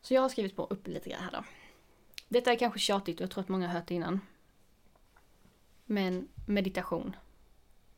Så 0.00 0.14
jag 0.14 0.22
har 0.22 0.28
skrivit 0.28 0.56
på 0.56 0.64
upp 0.64 0.86
lite 0.86 1.10
grann 1.10 1.22
här 1.22 1.32
då. 1.32 1.44
Detta 2.28 2.52
är 2.52 2.58
kanske 2.58 2.78
tjatigt 2.78 3.20
och 3.20 3.22
jag 3.22 3.30
tror 3.30 3.42
att 3.42 3.48
många 3.48 3.66
har 3.66 3.74
hört 3.74 3.86
det 3.86 3.94
innan. 3.94 4.20
Men 5.84 6.28
meditation. 6.46 7.16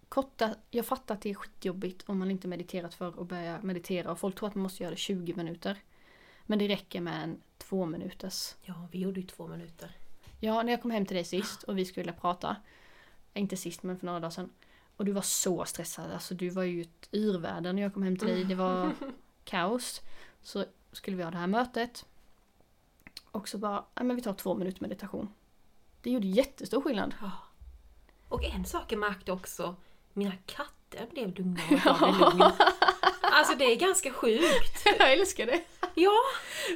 Korta, 0.08 0.54
jag 0.70 0.86
fattar 0.86 1.14
att 1.14 1.20
det 1.20 1.30
är 1.30 1.34
skitjobbigt 1.34 2.08
om 2.08 2.18
man 2.18 2.30
inte 2.30 2.48
mediterat 2.48 2.94
för 2.94 3.08
att 3.08 3.28
börja 3.28 3.62
meditera 3.62 4.12
och 4.12 4.18
folk 4.18 4.36
tror 4.36 4.48
att 4.48 4.54
man 4.54 4.62
måste 4.62 4.82
göra 4.82 4.90
det 4.90 4.96
20 4.96 5.34
minuter. 5.34 5.82
Men 6.42 6.58
det 6.58 6.68
räcker 6.68 7.00
med 7.00 7.22
en 7.22 7.40
två 7.58 7.86
minuters. 7.86 8.54
Ja, 8.62 8.88
vi 8.92 8.98
gjorde 8.98 9.20
ju 9.20 9.26
två 9.26 9.46
minuter. 9.46 9.96
Ja, 10.40 10.62
när 10.62 10.72
jag 10.72 10.82
kom 10.82 10.90
hem 10.90 11.06
till 11.06 11.16
dig 11.16 11.24
sist 11.24 11.62
och 11.62 11.78
vi 11.78 11.84
skulle 11.84 12.12
prata. 12.12 12.56
Inte 13.34 13.56
sist 13.56 13.82
men 13.82 13.98
för 13.98 14.06
några 14.06 14.20
dagar 14.20 14.30
sedan. 14.30 14.50
Och 14.96 15.04
du 15.04 15.12
var 15.12 15.22
så 15.22 15.64
stressad, 15.64 16.12
alltså 16.12 16.34
du 16.34 16.48
var 16.50 16.62
ju 16.62 16.82
ett 16.82 17.08
yrväder 17.12 17.72
när 17.72 17.82
jag 17.82 17.94
kom 17.94 18.02
hem 18.02 18.16
till 18.16 18.28
dig. 18.28 18.44
Det 18.44 18.54
var 18.54 18.92
kaos. 19.44 20.00
Så 20.42 20.64
skulle 20.92 21.16
vi 21.16 21.22
ha 21.22 21.30
det 21.30 21.36
här 21.38 21.46
mötet. 21.46 22.04
Och 23.30 23.48
så 23.48 23.58
bara, 23.58 23.84
men 23.94 24.16
vi 24.16 24.22
tar 24.22 24.32
två 24.34 24.54
minuter 24.54 24.82
meditation. 24.82 25.28
Det 26.02 26.10
gjorde 26.10 26.26
jättestor 26.26 26.80
skillnad. 26.82 27.14
Ja. 27.20 27.30
Och 28.28 28.44
en 28.44 28.64
sak 28.64 28.92
jag 28.92 28.98
märkte 28.98 29.32
också, 29.32 29.76
mina 30.12 30.32
katter 30.46 31.06
blev 31.10 31.38
lugna 31.38 31.60
och 31.70 31.78
gav 31.84 32.00
mig 32.00 32.20
lugn. 32.20 32.52
Alltså 33.20 33.54
det 33.54 33.64
är 33.64 33.76
ganska 33.76 34.12
sjukt. 34.12 34.82
Jag 34.98 35.12
älskar 35.12 35.46
det. 35.46 35.60
Ja, 35.94 36.12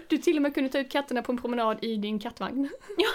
Du 0.08 0.18
till 0.18 0.36
och 0.36 0.42
med 0.42 0.54
kunde 0.54 0.70
ta 0.70 0.78
ut 0.78 0.90
katterna 0.92 1.22
på 1.22 1.32
en 1.32 1.38
promenad 1.38 1.84
i 1.84 1.96
din 1.96 2.18
kattvagn. 2.18 2.68
Ja. 2.98 3.08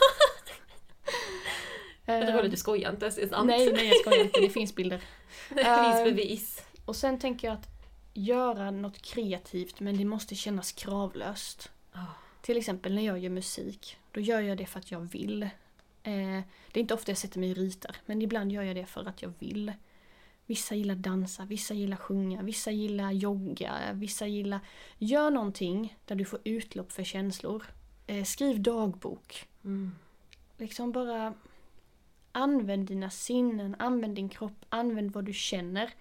Eh, 2.06 2.16
jag 2.16 2.28
tror 2.28 2.50
du 2.50 2.58
skojar 2.58 2.90
inte, 2.92 3.10
det 3.10 3.22
är 3.24 3.28
sant. 3.28 3.48
Nej, 3.48 3.74
nej 3.74 3.88
jag 3.88 3.98
skojar 3.98 4.24
inte. 4.24 4.40
Det 4.40 4.50
finns 4.50 4.76
bilder. 4.76 5.02
det 5.50 5.56
finns 5.56 5.68
Ehm, 5.68 6.04
bevis. 6.04 6.66
Och 6.86 6.96
sen 6.96 7.20
tänker 7.20 7.48
jag 7.48 7.58
att 7.58 7.68
göra 8.14 8.72
något 8.72 9.02
kreativt 9.02 9.80
men 9.80 9.98
det 9.98 10.06
måste 10.06 10.36
kännas 10.36 10.72
kravlöst. 10.72 11.72
Ja. 11.94 12.06
Till 12.42 12.58
exempel 12.58 12.96
när 12.96 13.02
jag 13.02 13.20
gör 13.20 13.30
musik. 13.30 13.98
Då 14.12 14.20
gör 14.20 14.42
jag 14.42 14.58
det 14.58 14.66
för 14.66 14.80
att 14.80 14.92
jag 14.92 15.00
vill. 15.00 15.44
Eh, 15.44 15.50
det 16.72 16.80
är 16.80 16.82
inte 16.82 16.94
ofta 16.94 17.12
jag 17.12 17.18
sätter 17.18 17.40
mig 17.40 17.52
och 17.52 17.58
ritar 17.58 17.96
men 18.06 18.22
ibland 18.22 18.52
gör 18.52 18.64
jag 18.64 18.76
det 18.76 18.86
för 18.86 19.06
att 19.06 19.22
jag 19.22 19.34
vill. 19.40 19.74
Vissa 20.46 20.76
gillar 20.76 20.96
dansa, 20.96 21.46
vissa 21.46 21.74
gillar 21.74 21.98
sjunga, 21.98 22.42
vissa 22.42 22.72
gillar 22.72 23.12
jogga, 23.12 23.74
vissa 23.94 24.28
gillar... 24.28 24.60
Gör 24.98 25.32
någonting 25.32 25.98
där 26.06 26.16
du 26.16 26.26
får 26.26 26.40
utlopp 26.44 26.92
för 26.92 27.04
känslor. 27.04 27.64
Eh, 28.08 28.24
skriv 28.24 28.62
dagbok. 28.62 29.48
Mm. 29.64 29.92
Liksom 30.58 30.92
bara 30.92 31.34
använd 32.36 32.88
dina 32.88 33.10
sinnen, 33.10 33.76
använd 33.80 34.16
din 34.16 34.30
kropp, 34.30 34.66
använd 34.70 35.12
vad 35.12 35.26
du 35.26 35.34
känner 35.34 35.94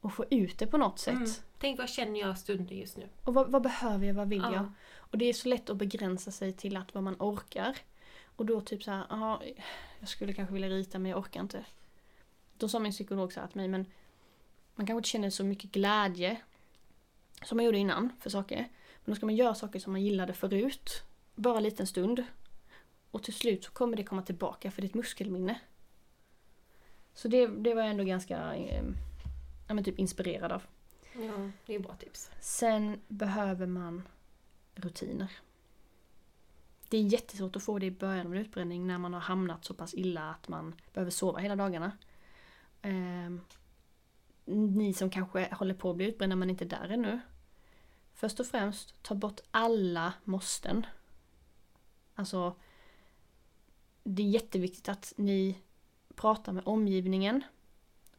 och 0.00 0.12
få 0.12 0.24
ut 0.30 0.58
det 0.58 0.66
på 0.66 0.76
något 0.76 0.98
sätt. 0.98 1.14
Mm. 1.14 1.28
Tänk 1.58 1.78
vad 1.78 1.88
känner 1.88 2.20
jag 2.20 2.38
stunden 2.38 2.78
just 2.78 2.96
nu? 2.96 3.08
Och 3.24 3.34
vad, 3.34 3.50
vad 3.50 3.62
behöver 3.62 4.06
jag, 4.06 4.14
vad 4.14 4.28
vill 4.28 4.42
Ja. 4.42 4.54
jag? 4.54 4.72
Och 4.96 5.18
det 5.18 5.24
är 5.24 5.32
så 5.32 5.48
lätt 5.48 5.70
att 5.70 5.76
begränsa 5.76 6.30
sig 6.30 6.52
till 6.52 6.76
att 6.76 6.94
vad 6.94 7.02
man 7.02 7.16
orkar. 7.18 7.76
Och 8.36 8.46
då 8.46 8.60
typ 8.60 8.82
så 8.82 8.90
här, 8.90 9.06
ja, 9.10 9.42
jag 9.98 10.08
skulle 10.08 10.32
kanske 10.32 10.52
vilja 10.52 10.68
rita 10.68 10.98
men 10.98 11.10
jag 11.10 11.18
orkar 11.18 11.40
inte. 11.40 11.64
Då 12.56 12.68
sa 12.68 12.78
min 12.78 12.92
psykolog 12.92 13.32
så 13.32 13.40
här 13.40 13.46
till 13.46 13.56
mig, 13.56 13.68
men 13.68 13.86
man 14.74 14.86
kanske 14.86 14.98
inte 14.98 15.08
känner 15.08 15.30
så 15.30 15.44
mycket 15.44 15.72
glädje 15.72 16.40
som 17.42 17.56
man 17.56 17.64
gjorde 17.64 17.78
innan 17.78 18.12
för 18.20 18.30
saker. 18.30 18.56
Men 19.04 19.12
då 19.12 19.14
ska 19.14 19.26
man 19.26 19.36
göra 19.36 19.54
saker 19.54 19.78
som 19.78 19.92
man 19.92 20.02
gillade 20.02 20.32
förut, 20.32 21.02
bara 21.34 21.56
en 21.56 21.62
liten 21.62 21.86
stund. 21.86 22.24
Och 23.10 23.22
till 23.22 23.34
slut 23.34 23.64
så 23.64 23.70
kommer 23.70 23.96
det 23.96 24.04
komma 24.04 24.22
tillbaka 24.22 24.70
för 24.70 24.84
ett 24.84 24.94
muskelminne. 24.94 25.60
Så 27.18 27.28
det, 27.28 27.46
det 27.46 27.74
var 27.74 27.82
jag 27.82 27.90
ändå 27.90 28.04
ganska 28.04 28.54
eh, 28.54 28.84
ja, 29.68 29.74
men 29.74 29.84
typ 29.84 29.98
inspirerad 29.98 30.52
av. 30.52 30.62
Ja, 31.12 31.50
det 31.66 31.74
är 31.74 31.78
bra 31.78 31.94
tips. 31.94 32.30
Sen 32.40 33.00
behöver 33.08 33.66
man 33.66 34.08
rutiner. 34.74 35.32
Det 36.88 36.98
är 36.98 37.02
jättesvårt 37.02 37.56
att 37.56 37.62
få 37.62 37.78
det 37.78 37.86
i 37.86 37.90
början 37.90 38.26
av 38.26 38.32
en 38.32 38.40
utbränning 38.40 38.86
när 38.86 38.98
man 38.98 39.14
har 39.14 39.20
hamnat 39.20 39.64
så 39.64 39.74
pass 39.74 39.94
illa 39.94 40.30
att 40.30 40.48
man 40.48 40.74
behöver 40.94 41.10
sova 41.10 41.38
hela 41.38 41.56
dagarna. 41.56 41.92
Ehm, 42.82 43.40
ni 44.44 44.94
som 44.94 45.10
kanske 45.10 45.54
håller 45.54 45.74
på 45.74 45.90
att 45.90 45.96
bli 45.96 46.06
utbrända 46.06 46.36
men 46.36 46.50
inte 46.50 46.64
är 46.64 46.68
där 46.68 46.88
ännu. 46.88 47.20
Först 48.14 48.40
och 48.40 48.46
främst, 48.46 49.02
ta 49.02 49.14
bort 49.14 49.40
alla 49.50 50.12
måsten. 50.24 50.86
Alltså, 52.14 52.56
det 54.02 54.22
är 54.22 54.30
jätteviktigt 54.30 54.88
att 54.88 55.12
ni 55.16 55.58
pratar 56.18 56.52
med 56.52 56.62
omgivningen 56.66 57.42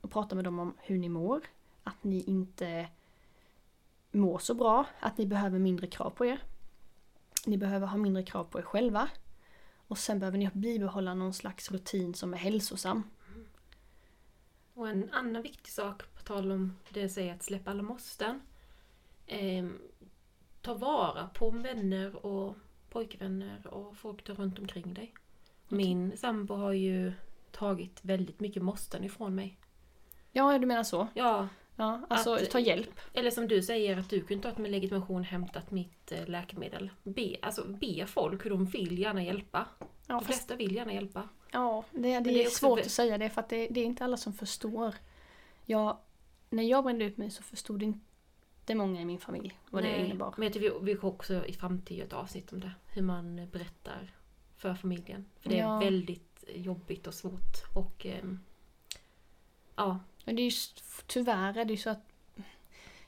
och 0.01 0.11
pratar 0.11 0.35
med 0.35 0.45
dem 0.45 0.59
om 0.59 0.73
hur 0.77 0.97
ni 0.97 1.09
mår. 1.09 1.41
Att 1.83 2.03
ni 2.03 2.23
inte 2.23 2.89
mår 4.11 4.39
så 4.39 4.53
bra, 4.53 4.85
att 4.99 5.17
ni 5.17 5.25
behöver 5.25 5.59
mindre 5.59 5.87
krav 5.87 6.09
på 6.09 6.25
er. 6.25 6.43
Ni 7.45 7.57
behöver 7.57 7.87
ha 7.87 7.97
mindre 7.97 8.23
krav 8.23 8.43
på 8.43 8.59
er 8.59 8.63
själva. 8.63 9.09
Och 9.87 9.97
sen 9.97 10.19
behöver 10.19 10.37
ni 10.37 10.49
bibehålla 10.53 11.13
någon 11.13 11.33
slags 11.33 11.71
rutin 11.71 12.13
som 12.13 12.33
är 12.33 12.37
hälsosam. 12.37 13.03
Och 14.73 14.89
en 14.89 15.09
annan 15.13 15.41
viktig 15.41 15.71
sak, 15.71 16.03
på 16.15 16.21
tal 16.23 16.51
om 16.51 16.75
det 16.89 17.01
jag 17.01 17.11
säger 17.11 17.33
att 17.33 17.43
släppa 17.43 17.71
alla 17.71 17.83
måsten. 17.83 18.41
ehm, 19.27 19.79
ta 20.61 20.73
vara 20.73 21.27
på 21.27 21.49
vänner 21.49 22.25
och 22.25 22.55
pojkvänner 22.89 23.67
och 23.67 23.97
folk 23.97 24.29
runt 24.29 24.59
omkring 24.59 24.93
dig. 24.93 25.13
Min 25.67 26.17
sambo 26.17 26.53
har 26.55 26.73
ju 26.73 27.13
tagit 27.51 27.99
väldigt 28.01 28.39
mycket 28.39 28.63
måsten 28.63 29.03
ifrån 29.03 29.35
mig. 29.35 29.57
Ja, 30.31 30.57
du 30.59 30.65
menar 30.65 30.83
så? 30.83 31.07
Ja, 31.13 31.47
Ja, 31.75 32.01
alltså 32.09 32.33
Att- 32.33 32.49
ta 32.51 32.59
hjälp. 32.59 32.99
eller 33.13 33.31
som 33.31 33.47
du 33.47 33.61
säger 33.61 33.97
att 33.97 34.09
du 34.09 34.21
kunde 34.21 34.43
tagit 34.43 34.57
med 34.57 34.71
legitimation 34.71 35.23
hämtat 35.23 35.71
mitt 35.71 36.11
eh, 36.11 36.27
läkemedel. 36.27 36.89
Be, 37.03 37.35
alltså, 37.41 37.67
be 37.67 38.05
folk 38.05 38.45
hur 38.45 38.49
de 38.49 38.65
vill 38.65 38.99
gärna 38.99 39.23
hjälpa. 39.23 39.65
Ja, 39.79 39.85
De 40.07 40.25
flesta 40.25 40.55
vill 40.55 40.75
gärna 40.75 40.93
hjälpa. 40.93 41.29
ja 41.51 41.83
det, 41.91 41.99
det, 41.99 42.19
det 42.19 42.41
är 42.43 42.45
är 42.45 42.49
svårt 42.49 42.79
att 42.79 42.91
säga 42.91 43.17
det 43.17 43.29
för 43.29 43.41
att 43.41 43.49
det, 43.49 43.67
det 43.67 43.79
är 43.79 43.85
inte 43.85 44.03
alla 44.03 44.17
som 44.17 44.33
förstår. 44.33 44.95
Jag, 45.65 45.97
när 46.49 46.63
jag 46.63 46.83
brände 46.83 47.05
ut 47.05 47.17
mig 47.17 47.29
så 47.31 47.43
förstod 47.43 47.83
inte 47.83 48.75
många 48.75 49.01
i 49.01 49.05
min 49.05 49.19
familj 49.19 49.59
vad 49.69 49.83
det 49.83 49.89
Nej, 49.91 50.05
innebar. 50.05 50.33
Men 50.37 50.43
jag 50.43 50.53
tycker 50.53 50.79
vi, 50.79 50.93
vi 50.93 50.99
också 51.01 51.45
i 51.45 51.53
framtiden 51.53 52.05
ett 52.07 52.13
avsnitt 52.13 52.53
om 52.53 52.59
det. 52.59 52.71
Hur 52.87 53.01
man 53.01 53.47
berättar 53.51 54.11
för 54.57 54.73
familjen. 54.75 55.25
För 55.39 55.49
det 55.49 55.55
är 55.59 55.63
Ja. 55.63 55.79
väldigt 55.79 56.28
jobbigt 56.55 57.07
och 57.07 57.13
svårt. 57.13 57.75
Och 57.75 58.05
ehm, 58.05 58.39
ja, 59.75 59.99
Men 60.25 60.35
det 60.35 60.41
är 60.41 60.43
ju, 60.43 60.51
tyvärr 61.07 61.57
är 61.57 61.65
det 61.65 61.73
ju 61.73 61.77
så 61.77 61.89
att 61.89 62.05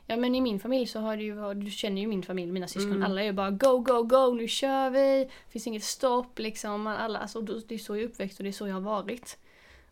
Ja 0.08 0.18
men 0.18 0.36
i 0.36 0.42
min 0.42 0.60
familj 0.60 0.88
så 0.88 1.00
har 1.00 1.18
det 1.18 1.24
ju 1.24 1.54
du 1.54 1.72
känner 1.72 2.02
ju 2.02 2.08
min 2.08 2.24
familj, 2.24 2.52
mina 2.52 2.68
syskon, 2.68 2.92
Mm. 2.92 3.04
alla 3.04 3.22
är 3.22 3.26
ju 3.26 3.32
bara 3.34 3.52
go, 3.52 3.80
go, 3.80 4.04
go, 4.04 4.34
nu 4.34 4.48
kör 4.48 4.90
vi! 4.90 5.30
Finns 5.50 5.68
inget 5.68 5.84
stopp 5.84 6.40
liksom. 6.40 6.88
Alla, 6.88 7.20
alltså, 7.20 7.42
det 7.42 7.76
är 7.76 7.80
så 7.80 7.96
jag 7.96 8.04
är 8.04 8.08
uppväxt 8.08 8.40
och 8.40 8.44
det 8.44 8.50
är 8.50 8.54
så 8.54 8.68
jag 8.68 8.74
har 8.74 8.82
varit. 8.82 9.38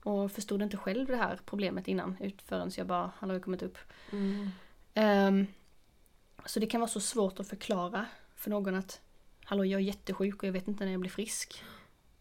Och 0.03 0.31
förstod 0.31 0.61
inte 0.61 0.77
själv 0.77 1.07
det 1.07 1.15
här 1.15 1.39
problemet 1.45 1.87
innan 1.87 2.17
förrän 2.45 2.71
jag 2.77 2.87
bara, 2.87 3.11
hallå 3.17 3.33
jag 3.33 3.43
kommit 3.43 3.61
upp. 3.61 3.77
mm, 4.11 4.49
Ehm, 4.93 5.47
så 6.45 6.59
det 6.59 6.67
kan 6.67 6.81
vara 6.81 6.89
så 6.89 6.99
svårt 6.99 7.39
att 7.39 7.47
förklara 7.47 8.05
för 8.35 8.49
någon 8.49 8.75
att 8.75 9.01
Hallå 9.45 9.65
jag 9.65 9.81
är 9.81 9.85
jättesjuk 9.85 10.35
och 10.43 10.47
jag 10.47 10.51
vet 10.53 10.67
inte 10.67 10.85
när 10.85 10.91
jag 10.91 11.01
blir 11.01 11.11
frisk. 11.11 11.63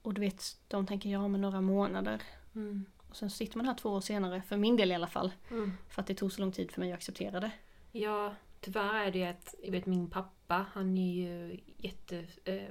Och 0.03 0.15
du 0.15 0.21
vet, 0.21 0.57
de 0.69 0.87
tänker 0.87 1.11
ja 1.11 1.29
men 1.29 1.41
några 1.41 1.61
månader. 1.61 2.23
mm, 2.55 2.85
Och 3.09 3.17
sen 3.17 3.31
sitter 3.31 3.57
man 3.57 3.67
här 3.67 3.75
två 3.75 3.89
år 3.91 4.01
senare, 4.01 4.43
för 4.43 4.57
min 4.57 4.77
del 4.77 4.91
i 4.91 4.95
alla 4.95 5.07
fall. 5.07 5.33
mm. 5.51 5.73
För 5.89 6.01
att 6.03 6.07
det 6.07 6.15
tog 6.15 6.33
så 6.33 6.41
lång 6.41 6.53
tid 6.53 6.71
för 6.71 6.81
mig 6.81 6.93
att 6.93 6.97
acceptera 6.97 7.41
det. 7.41 7.51
Ja, 7.93 8.35
tyvärr 8.61 8.95
är 9.07 9.13
det 9.13 9.19
ju 9.19 9.25
att 9.25 9.55
jag 9.65 9.71
vet 9.73 9.87
min 9.87 10.11
pappa, 10.11 10.67
han 10.73 10.99
är 10.99 11.13
ju 11.15 11.61
jätte 11.77 12.27
eh, 12.45 12.69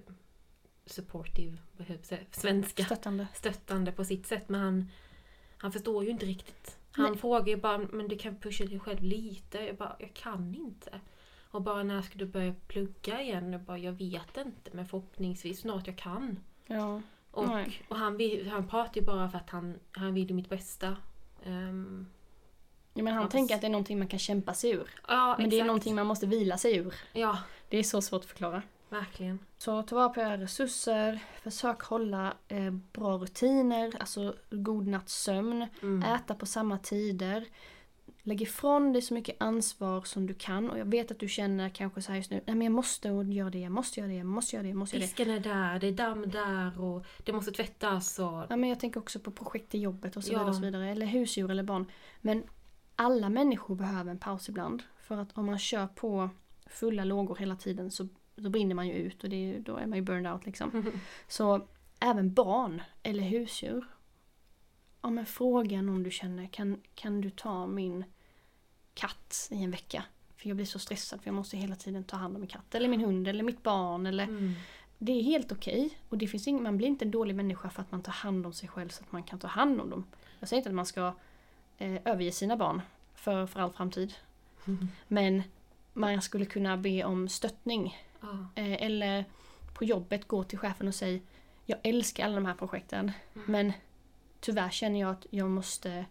supportive, 0.86 1.58
svenska, 2.32 2.84
Stöttande. 2.86 3.28
stöttande 3.34 3.92
på 3.92 4.06
sitt 4.06 4.28
sätt. 4.28 4.50
Men 4.50 4.62
han, 4.62 4.92
han 5.58 5.72
förstår 5.72 6.04
ju 6.04 6.10
inte 6.10 6.26
riktigt. 6.26 6.78
Han 6.92 7.12
Nej. 7.12 7.18
frågar 7.20 7.48
ju 7.48 7.56
bara, 7.58 7.78
men 7.78 8.08
du 8.08 8.18
kan 8.18 8.36
pusha 8.40 8.66
dig 8.66 8.80
själv 8.80 9.04
lite. 9.04 9.58
Jag 9.60 9.76
bara, 9.76 9.96
jag 10.00 10.13
kan 10.13 10.56
inte. 10.56 11.00
Och 11.52 11.62
bara, 11.62 11.84
när 11.84 12.02
ska 12.02 12.18
du 12.18 12.26
börja 12.26 12.54
plugga 12.68 13.22
igen? 13.22 13.52
Jag 13.52 13.62
bara, 13.62 13.78
jag 13.78 13.92
vet 13.92 14.38
inte, 14.38 14.72
men 14.74 14.86
förhoppningsvis 14.88 15.60
snart 15.60 15.88
jag 15.88 15.98
kan. 15.98 16.40
Ja. 16.66 17.02
Och, 17.38 17.47
Nej. 17.47 17.82
och 17.88 17.95
han, 17.97 18.17
vill, 18.17 18.50
han 18.50 18.67
pratar 18.67 18.95
ju 19.02 19.02
bara 19.08 19.30
för 19.30 19.38
att 19.38 19.50
han, 19.50 19.80
han 19.91 20.13
vill 20.13 20.28
ju 20.30 20.34
mitt 20.36 20.50
bästa. 20.50 20.95
Ehm, 21.45 22.08
ja 22.93 23.04
men 23.04 23.13
han 23.13 23.23
Ja, 23.23 23.30
tänker 23.30 23.56
att 23.56 23.62
det 23.62 23.67
är 23.67 23.71
någonting 23.71 24.00
man 24.00 24.08
kan 24.08 24.19
kämpa 24.19 24.54
sig 24.54 24.71
ur. 24.71 24.89
ja, 25.08 25.36
Men 25.39 25.50
det 25.50 25.56
är 25.56 25.58
exakt. 25.58 25.67
någonting 25.67 25.95
man 25.95 26.08
måste 26.08 26.26
vila 26.26 26.58
sig 26.58 26.76
ur. 26.78 26.93
Ja, 27.13 27.38
Det 27.69 27.78
är 27.78 27.84
så 27.84 28.02
svårt 28.02 28.21
att 28.23 28.30
förklara. 28.30 28.62
verkligen. 28.89 29.39
Så 29.58 29.84
ta 29.84 29.95
vara 29.95 30.10
på 30.10 30.21
era 30.21 30.38
resurser, 30.38 31.19
försök 31.41 31.82
hålla 31.82 32.34
eh, 32.47 32.71
bra 32.71 33.17
rutiner, 33.17 33.93
alltså 34.00 34.36
god 34.50 34.88
natts 34.88 35.13
sömn, 35.23 35.67
Mm. 35.82 36.04
äta 36.15 36.36
på 36.36 36.45
samma 36.45 36.78
tider. 36.78 37.45
Lägg 38.28 38.42
ifrån 38.42 38.94
dig 38.94 39.02
så 39.02 39.13
mycket 39.13 39.36
ansvar 39.40 40.02
som 40.02 40.28
du 40.28 40.34
kan 40.34 40.70
och 40.70 40.80
jag 40.80 40.86
vet 40.86 41.12
att 41.12 41.20
du 41.20 41.28
känner 41.28 41.70
kanske 41.70 42.02
så 42.02 42.12
här 42.12 42.18
just 42.18 42.32
nu, 42.32 42.42
nej 42.46 42.56
men 42.56 42.62
jag 42.66 42.72
måste 42.72 43.08
göra 43.08 43.50
det, 43.50 43.60
jag 43.60 43.72
måste 43.72 44.00
göra 44.00 44.08
det, 44.10 44.16
jag 44.18 44.26
måste 44.26 44.56
göra 44.56 44.63
det, 44.63 44.70
jag 44.70 44.78
måste 44.78 44.96
göra 44.96 45.02
det. 45.02 45.08
Disken 45.08 45.30
är 45.30 45.40
där, 45.40 45.80
det 45.80 45.88
är 45.88 45.92
damm 45.92 46.30
där 46.30 46.82
och 46.82 47.06
det 47.24 47.34
måste 47.34 47.52
tvättas 47.52 48.20
och... 48.20 48.46
Ja, 48.50 48.56
men 48.56 48.70
jag 48.70 48.80
tänker 48.80 49.00
också 49.00 49.20
på 49.20 49.32
projekt 49.32 49.76
i 49.76 49.78
jobbet 49.80 50.18
och 50.18 50.24
så 50.24 50.34
Ja. 50.34 50.38
vidare 50.38 50.50
och 50.50 50.56
så 50.56 50.62
vidare. 50.62 50.90
Eller 50.90 51.06
husdjur 51.06 51.52
eller 51.52 51.63
barn. 51.63 51.86
Men 52.22 52.44
alla 52.96 53.30
människor 53.30 53.76
behöver 53.76 54.12
en 54.12 54.20
paus 54.20 54.50
ibland. 54.50 54.84
För 55.00 55.18
att 55.18 55.38
om 55.38 55.46
man 55.46 55.60
kör 55.60 55.88
på 55.88 56.30
fulla 56.66 57.04
lågor 57.04 57.36
hela 57.36 57.56
tiden 57.56 57.92
så 57.92 58.08
då 58.36 58.50
brinner 58.50 58.76
man 58.76 58.88
ju 58.88 58.94
ut 58.94 59.24
och 59.24 59.34
är, 59.34 59.60
då 59.60 59.78
är 59.78 59.86
man 59.86 59.98
ju 59.98 60.02
burned 60.04 60.34
out 60.34 60.46
liksom. 60.46 60.92
Så 61.28 61.68
även 62.00 62.34
barn 62.34 62.82
eller 63.04 63.24
husdjur. 63.24 63.86
Ja 65.02 65.10
men 65.10 65.26
fråga 65.26 65.82
någon 65.82 66.04
du 66.04 66.12
känner, 66.12 66.48
kan, 66.48 66.82
kan 66.96 67.22
du 67.22 67.30
ta 67.30 67.68
min 67.68 68.04
katt 68.97 69.47
i 69.51 69.63
en 69.63 69.71
vecka? 69.71 70.03
För 70.38 70.47
jag 70.47 70.55
blir 70.55 70.65
så 70.65 70.79
stressad 70.79 71.21
för 71.21 71.27
jag 71.27 71.36
måste 71.36 71.57
hela 71.57 71.75
tiden 71.75 72.03
ta 72.03 72.17
hand 72.17 72.36
om 72.36 72.41
min 72.41 72.47
katt. 72.49 72.75
Eller 72.75 72.89
min 72.89 73.01
hund 73.01 73.27
eller 73.27 73.43
mitt 73.43 73.63
barn 73.63 74.05
eller 74.05 74.23
Mm. 74.23 74.53
det 74.97 75.12
är 75.12 75.23
helt 75.23 75.51
okej. 75.51 75.89
Och 76.10 76.17
det 76.17 76.27
finns 76.27 76.47
ing, 76.47 76.63
man 76.63 76.77
blir 76.77 76.88
inte 76.88 77.05
en 77.05 77.12
dålig 77.12 77.36
människa 77.36 77.69
för 77.69 77.81
att 77.81 77.91
man 77.91 78.01
tar 78.01 78.12
hand 78.12 78.45
om 78.45 78.53
sig 78.53 78.69
själv 78.69 78.89
så 78.89 79.03
att 79.03 79.12
man 79.12 79.23
kan 79.23 79.39
ta 79.39 79.47
hand 79.47 79.81
om 79.81 79.89
dem. 79.89 80.05
Jag 80.39 80.49
säger 80.49 80.57
inte 80.60 80.69
att 80.69 80.75
man 80.75 80.86
ska 80.86 81.13
eh, 81.77 81.95
överge 82.05 82.31
sina 82.31 82.57
barn 82.57 82.81
för, 83.15 83.47
för 83.47 83.60
all 83.60 83.71
framtid. 83.73 84.13
Men 85.07 85.43
man 85.93 86.21
skulle 86.21 86.45
kunna 86.45 86.77
be 86.77 87.03
om 87.03 87.29
stöttning. 87.29 87.97
Ja. 88.21 88.47
Eh, 88.55 88.81
eller 88.83 89.25
på 89.73 89.83
jobbet 89.86 90.27
gå 90.27 90.43
till 90.43 90.57
chefen 90.60 90.88
och 90.88 90.95
säga 90.95 91.19
Jag 91.65 91.79
älskar 91.83 92.25
alla 92.25 92.36
de 92.36 92.45
här 92.45 92.53
projekten 92.53 93.12
men 93.33 93.73
tyvärr 94.39 94.69
känner 94.69 94.99
jag 94.99 95.10
att 95.12 95.25
jag 95.29 95.49
måste 95.49 96.05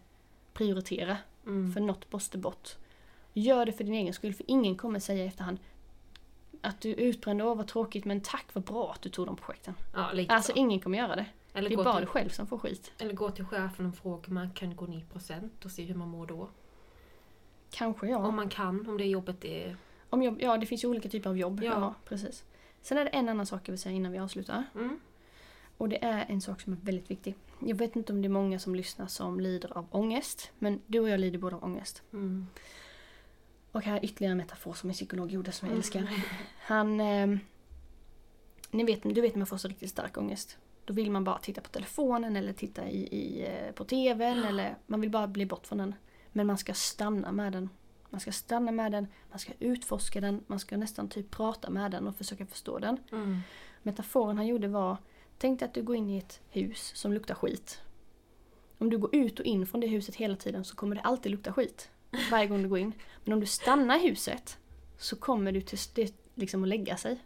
prioritera. 0.53 1.17
Mm. 1.47 1.71
För 1.73 1.81
något 1.81 2.11
måste 2.11 2.37
bort. 2.37 2.75
Gör 3.33 3.65
det 3.65 3.71
för 3.71 3.83
din 3.83 3.93
egen 3.93 4.13
skull 4.13 4.33
för 4.33 4.45
ingen 4.47 4.75
kommer 4.75 4.99
säga 4.99 5.23
i 5.23 5.27
efterhand 5.27 5.59
att 6.61 6.81
du 6.81 6.91
är 6.91 6.95
utbränd, 6.95 7.41
åh 7.41 7.55
vad 7.55 7.67
tråkigt 7.67 8.05
men 8.05 8.21
tack 8.21 8.45
vad 8.53 8.63
bra 8.63 8.91
att 8.91 9.01
du 9.01 9.09
tog 9.09 9.25
de 9.25 9.35
projekten. 9.35 9.73
Ja, 9.93 10.11
lite 10.11 10.33
Alltså 10.33 10.51
så. 10.51 10.57
ingen 10.59 10.79
kommer 10.79 10.97
göra 10.97 11.15
det. 11.15 11.25
Eller 11.53 11.69
Det 11.69 11.75
är 11.75 11.77
bara 11.83 11.93
till, 11.95 12.01
du 12.01 12.07
själv 12.07 12.29
som 12.29 12.47
får 12.47 12.57
skit. 12.57 12.91
eller 12.97 13.13
gå 13.13 13.31
till 13.31 13.45
chefen 13.45 13.85
och 13.85 13.95
fråga 13.95 14.23
om 14.27 14.33
man 14.33 14.51
kan 14.51 14.75
gå 14.75 14.85
ner 14.85 14.97
i 14.97 15.03
procent 15.03 15.65
och 15.65 15.71
se 15.71 15.83
hur 15.83 15.95
man 15.95 16.07
mår 16.07 16.27
då. 16.27 16.49
Kanske 17.71 18.07
ja. 18.07 18.17
Om 18.17 18.35
man 18.35 18.49
kan, 18.49 18.87
om 18.89 18.97
det 18.97 19.05
jobbet 19.05 19.45
är... 19.45 19.77
Om 20.09 20.23
jobb, 20.23 20.37
ja 20.41 20.57
det 20.57 20.65
finns 20.65 20.83
ju 20.83 20.87
olika 20.87 21.09
typer 21.09 21.29
av 21.29 21.37
jobb. 21.37 21.63
Ja. 21.63 21.71
Ja. 21.71 21.93
precis. 22.05 22.43
Sen 22.81 22.97
är 22.97 23.03
det 23.03 23.09
en 23.09 23.29
annan 23.29 23.45
sak 23.45 23.61
jag 23.67 23.71
vill 23.71 23.79
säga 23.81 23.95
innan 23.95 24.11
vi 24.11 24.19
avslutar. 24.19 24.63
Mm. 24.75 24.99
Och 25.77 25.89
det 25.89 26.03
är 26.05 26.25
en 26.29 26.41
sak 26.41 26.61
som 26.61 26.73
är 26.73 26.77
väldigt 26.77 27.11
viktig. 27.11 27.35
Jag 27.59 27.75
vet 27.75 27.95
inte 27.95 28.13
om 28.13 28.21
det 28.21 28.27
är 28.27 28.29
många 28.29 28.59
som 28.59 28.75
lyssnar 28.75 29.07
som 29.07 29.39
lider 29.39 29.77
av 29.77 29.87
ångest. 29.91 30.51
Men 30.59 30.81
du 30.87 30.99
och 30.99 31.09
jag 31.09 31.19
lider 31.19 31.39
båda 31.39 31.55
av 31.55 31.63
ångest. 31.63 32.03
Mm. 32.13 32.47
Och 33.71 33.81
här 33.81 33.97
är 33.97 34.05
ytterligare 34.05 34.31
en 34.31 34.37
metafor 34.37 34.73
som 34.73 34.89
en 34.89 34.93
psykolog 34.93 35.31
gjorde 35.31 35.51
som 35.51 35.67
jag 35.67 35.71
Mm. 35.73 35.79
älskar. 35.79 36.09
Han... 36.61 36.99
Eh, 36.99 37.37
ni 38.71 38.83
vet, 38.83 39.03
du 39.03 39.21
vet 39.21 39.35
när 39.35 39.39
man 39.39 39.47
får 39.47 39.57
så 39.57 39.67
riktigt 39.67 39.89
stark 39.89 40.17
ångest. 40.17 40.57
Då 40.85 40.93
vill 40.93 41.11
man 41.11 41.23
bara 41.23 41.37
titta 41.37 41.61
på 41.61 41.69
telefonen 41.69 42.35
eller 42.35 42.53
titta 42.53 42.89
i, 42.89 42.97
i, 42.97 43.45
eh, 43.47 43.71
på 43.71 43.83
TVn 43.83 44.43
eller 44.43 44.75
man 44.87 45.01
vill 45.01 45.09
bara 45.09 45.27
bli 45.27 45.45
bort 45.45 45.67
från 45.67 45.77
den. 45.77 45.95
Men 46.31 46.47
man 46.47 46.57
ska 46.57 46.73
stanna 46.73 47.31
med 47.31 47.51
den. 47.51 47.69
Man 48.09 48.19
ska 48.21 48.31
stanna 48.31 48.71
med 48.71 48.91
den, 48.91 49.07
man 49.29 49.39
ska 49.39 49.53
utforska 49.59 50.21
den, 50.21 50.43
man 50.47 50.59
ska 50.59 50.77
nästan 50.77 51.09
typ 51.09 51.31
prata 51.31 51.69
med 51.69 51.91
den 51.91 52.07
och 52.07 52.15
försöka 52.15 52.45
förstå 52.45 52.79
den. 52.79 52.97
Mm. 53.11 53.39
Metaforen 53.83 54.37
han 54.37 54.47
gjorde 54.47 54.67
var, 54.67 54.97
tänk 55.37 55.59
dig 55.59 55.65
att 55.67 55.73
du 55.73 55.83
går 55.83 55.95
in 55.95 56.09
i 56.09 56.17
ett 56.17 56.41
hus 56.49 56.91
som 56.95 57.13
luktar 57.13 57.35
skit. 57.35 57.81
Om 58.77 58.89
du 58.89 58.97
går 58.97 59.15
ut 59.15 59.39
och 59.39 59.45
in 59.45 59.67
från 59.67 59.81
det 59.81 59.87
huset 59.87 60.15
hela 60.15 60.35
tiden 60.35 60.65
så 60.65 60.75
kommer 60.75 60.95
det 60.95 61.01
alltid 61.01 61.31
lukta 61.31 61.53
skit. 61.53 61.89
Varje 62.31 62.47
gång 62.47 62.63
du 62.63 62.69
går 62.69 62.79
in. 62.79 62.93
Men 63.23 63.33
om 63.33 63.39
du 63.39 63.45
stannar 63.45 64.05
i 64.05 64.09
huset 64.09 64.57
så 64.97 65.15
kommer 65.15 65.51
du 65.51 65.61
till 65.61 65.79
det 65.93 66.13
liksom 66.35 66.63
att 66.63 66.69
lägga 66.69 66.97
sig. 66.97 67.23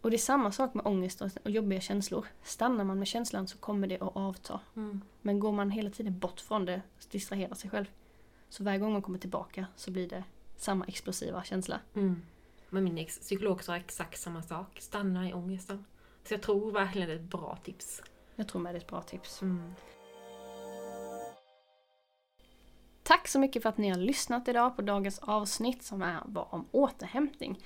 Och 0.00 0.10
det 0.10 0.16
är 0.16 0.18
samma 0.18 0.52
sak 0.52 0.74
med 0.74 0.86
ångest 0.86 1.20
och 1.20 1.50
jobbiga 1.50 1.80
känslor. 1.80 2.26
Stannar 2.42 2.84
man 2.84 2.98
med 2.98 3.08
känslan 3.08 3.48
så 3.48 3.58
kommer 3.58 3.86
det 3.86 4.00
att 4.00 4.16
avta. 4.16 4.60
Mm. 4.76 5.00
Men 5.22 5.40
går 5.40 5.52
man 5.52 5.70
hela 5.70 5.90
tiden 5.90 6.18
bort 6.18 6.40
från 6.40 6.64
det, 6.64 6.82
distraherar 7.10 7.54
sig 7.54 7.70
själv. 7.70 7.86
Så 8.48 8.64
varje 8.64 8.78
gång 8.78 8.92
man 8.92 9.02
kommer 9.02 9.18
tillbaka 9.18 9.66
så 9.76 9.90
blir 9.90 10.08
det 10.08 10.24
samma 10.56 10.84
explosiva 10.84 11.44
känsla. 11.44 11.80
Mm. 11.94 12.22
Men 12.70 12.84
min 12.84 12.98
ex- 12.98 13.18
psykolog 13.18 13.64
sa 13.64 13.76
exakt 13.76 14.20
samma 14.20 14.42
sak. 14.42 14.80
Stanna 14.80 15.28
i 15.28 15.32
ångesten. 15.32 15.84
Så 16.30 16.34
jag 16.34 16.42
tror 16.42 16.72
verkligen 16.72 17.08
det 17.08 17.14
är 17.14 17.18
ett 17.18 17.30
bra 17.30 17.58
tips. 17.64 18.02
Jag 18.36 18.48
tror 18.48 18.60
med 18.60 18.74
det 18.74 18.78
är 18.78 18.80
ett 18.80 18.86
bra 18.86 19.02
tips. 19.02 19.42
Mm. 19.42 19.74
Tack 23.02 23.28
så 23.28 23.38
mycket 23.38 23.62
för 23.62 23.68
att 23.68 23.78
ni 23.78 23.88
har 23.88 23.98
lyssnat 23.98 24.48
idag 24.48 24.76
på 24.76 24.82
dagens 24.82 25.18
avsnitt 25.18 25.82
som 25.82 26.02
är, 26.02 26.20
var 26.24 26.54
om 26.54 26.66
återhämtning. 26.70 27.58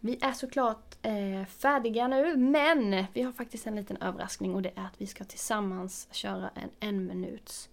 Vi 0.00 0.18
är 0.20 0.32
såklart 0.32 0.96
eh, 1.02 1.46
färdiga 1.46 2.08
nu 2.08 2.36
men 2.36 3.04
vi 3.12 3.22
har 3.22 3.32
faktiskt 3.32 3.66
en 3.66 3.76
liten 3.76 3.96
överraskning 3.96 4.54
och 4.54 4.62
det 4.62 4.72
är 4.76 4.84
att 4.84 4.94
vi 5.00 5.06
ska 5.06 5.24
tillsammans 5.24 6.08
köra 6.10 6.50
en 6.54 6.70
en 6.80 7.06
minuts 7.06 7.68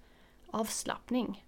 avslappning. 0.52 1.46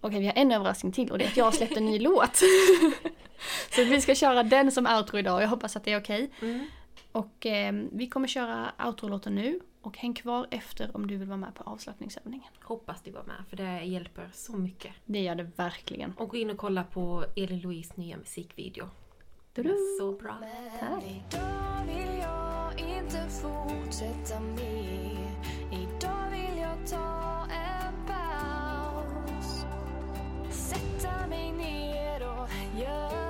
Okej, 0.00 0.20
vi 0.20 0.26
har 0.26 0.34
en 0.34 0.52
överraskning 0.52 0.92
till 0.92 1.12
och 1.12 1.18
det 1.18 1.24
är 1.24 1.28
att 1.28 1.36
jag 1.36 1.44
har 1.44 1.52
släppt 1.52 1.76
en 1.76 1.86
ny 1.86 1.98
låt. 2.08 2.36
Så 3.74 3.84
vi 3.84 4.00
ska 4.00 4.14
köra 4.14 4.42
den 4.42 4.72
som 4.72 4.86
outro 4.86 5.18
idag. 5.18 5.42
Jag 5.42 5.48
hoppas 5.48 5.76
att 5.76 5.84
det 5.84 5.92
är 5.92 6.00
okej. 6.00 6.30
Mm. 6.42 6.66
Och 7.14 7.46
eh, 7.46 7.74
vi 7.92 8.06
kommer 8.08 8.28
köra 8.28 8.72
outro-låten 8.86 9.34
nu 9.34 9.60
Och 9.82 9.98
häng 9.98 10.14
kvar 10.14 10.46
efter 10.50 10.96
om 10.96 11.06
du 11.06 11.16
vill 11.16 11.28
vara 11.28 11.36
med 11.36 11.54
på 11.54 11.62
avslappningsövningen. 11.62 12.48
Hoppas 12.62 13.02
du 13.02 13.10
var 13.10 13.22
med 13.22 13.36
för 13.48 13.56
det 13.56 13.80
hjälper 13.84 14.30
så 14.32 14.56
mycket. 14.56 14.92
Det 15.04 15.20
gör 15.20 15.34
det 15.34 15.50
verkligen. 15.56 16.12
Och 16.16 16.28
gå 16.28 16.36
in 16.36 16.50
och 16.50 16.56
kolla 16.56 16.84
på 16.84 17.24
Elin 17.36 17.60
Louise 17.60 17.92
nya 17.96 18.16
musikvideo. 18.16 18.88
Den 19.52 19.64
Tudu! 19.64 19.74
är 19.74 19.98
så 19.98 20.12
bra. 20.12 20.36
Men 20.40 21.00
idag 21.02 21.84
vill 21.86 22.18
jag 22.18 22.96
inte 22.98 23.28
fortsätta 23.28 24.40
mer 24.40 25.30
Idag 25.72 26.30
vill 26.30 26.58
jag 26.60 26.86
ta 26.86 27.46
en 27.50 28.06
paus 28.06 29.64
Sätta 30.50 31.26
mig 31.26 31.52
ner 31.52 32.20
och 32.28 32.48
göra 32.80 33.23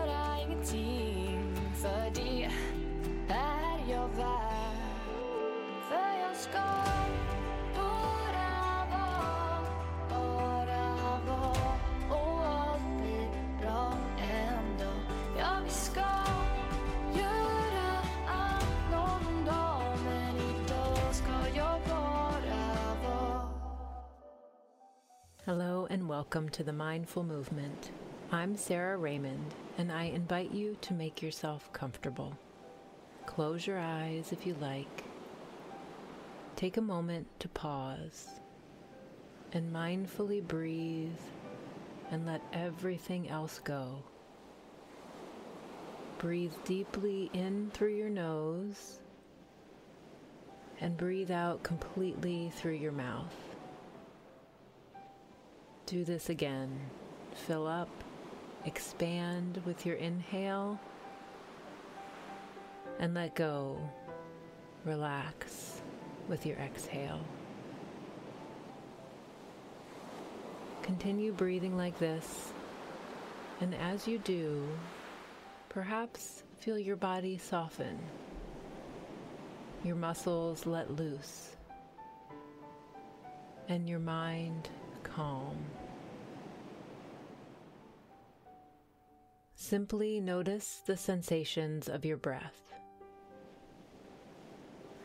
Hello 25.47 25.87
and 25.91 26.09
welcome 26.09 26.49
to 26.49 26.65
the 26.65 26.73
Mindful 26.73 27.23
Movement. 27.23 27.91
I'm 28.33 28.57
Sarah 28.57 28.97
Raymond, 28.97 29.55
and 29.77 29.93
I 29.93 30.05
invite 30.05 30.51
you 30.53 30.77
to 30.81 30.95
make 30.95 31.21
yourself 31.21 31.71
comfortable. 31.73 32.37
Close 33.27 33.67
your 33.67 33.79
eyes 33.79 34.33
if 34.33 34.47
you 34.47 34.57
like. 34.61 35.04
Take 36.65 36.79
a 36.79 36.81
moment 36.81 37.27
to 37.41 37.49
pause 37.49 38.27
and 39.53 39.71
mindfully 39.71 40.43
breathe 40.43 41.21
and 42.11 42.25
let 42.25 42.41
everything 42.55 43.29
else 43.29 43.61
go. 43.63 44.03
Breathe 46.17 46.55
deeply 46.65 47.29
in 47.35 47.71
through 47.75 47.95
your 47.95 48.09
nose 48.09 49.01
and 50.81 50.97
breathe 50.97 51.31
out 51.31 51.63
completely 51.63 52.51
through 52.57 52.77
your 52.77 52.93
mouth. 52.93 53.37
Do 55.85 56.03
this 56.03 56.31
again. 56.31 56.81
Fill 57.47 57.67
up, 57.67 57.91
expand 58.65 59.61
with 59.67 59.85
your 59.85 59.97
inhale, 59.97 60.81
and 62.99 63.13
let 63.13 63.35
go. 63.35 63.79
Relax 64.87 65.74
with 66.29 66.47
your 66.47 66.57
exhale. 66.57 67.21
Continue 70.83 71.33
breathing 71.33 71.77
like 71.77 71.99
this, 71.99 72.53
and 73.61 73.75
as 73.75 74.07
you 74.07 74.19
do, 74.19 74.67
perhaps 75.69 76.43
feel 76.59 76.79
your 76.79 76.97
body 76.97 77.39
soften, 77.39 77.99
your 79.83 79.97
muscles 79.97 80.67
let 80.67 80.91
loose, 80.91 81.57
and 83.69 83.89
your 83.89 83.99
mind 83.99 84.69
calm. 85.03 85.57
Simply 89.55 90.21
notice 90.21 90.83
the 90.85 90.97
sensations 90.97 91.89
of 91.89 92.05
your 92.05 92.19
breath. 92.19 92.64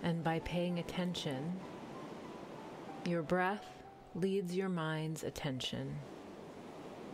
And 0.02 0.24
by 0.24 0.40
paying 0.40 0.80
attention, 0.80 1.60
your 3.06 3.22
breath 3.22 3.66
leads 4.16 4.56
your 4.56 4.70
mind's 4.70 5.24
attention 5.24 5.96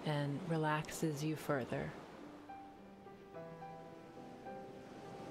and 0.05 0.39
relaxes 0.47 1.23
you 1.23 1.35
further. 1.35 1.91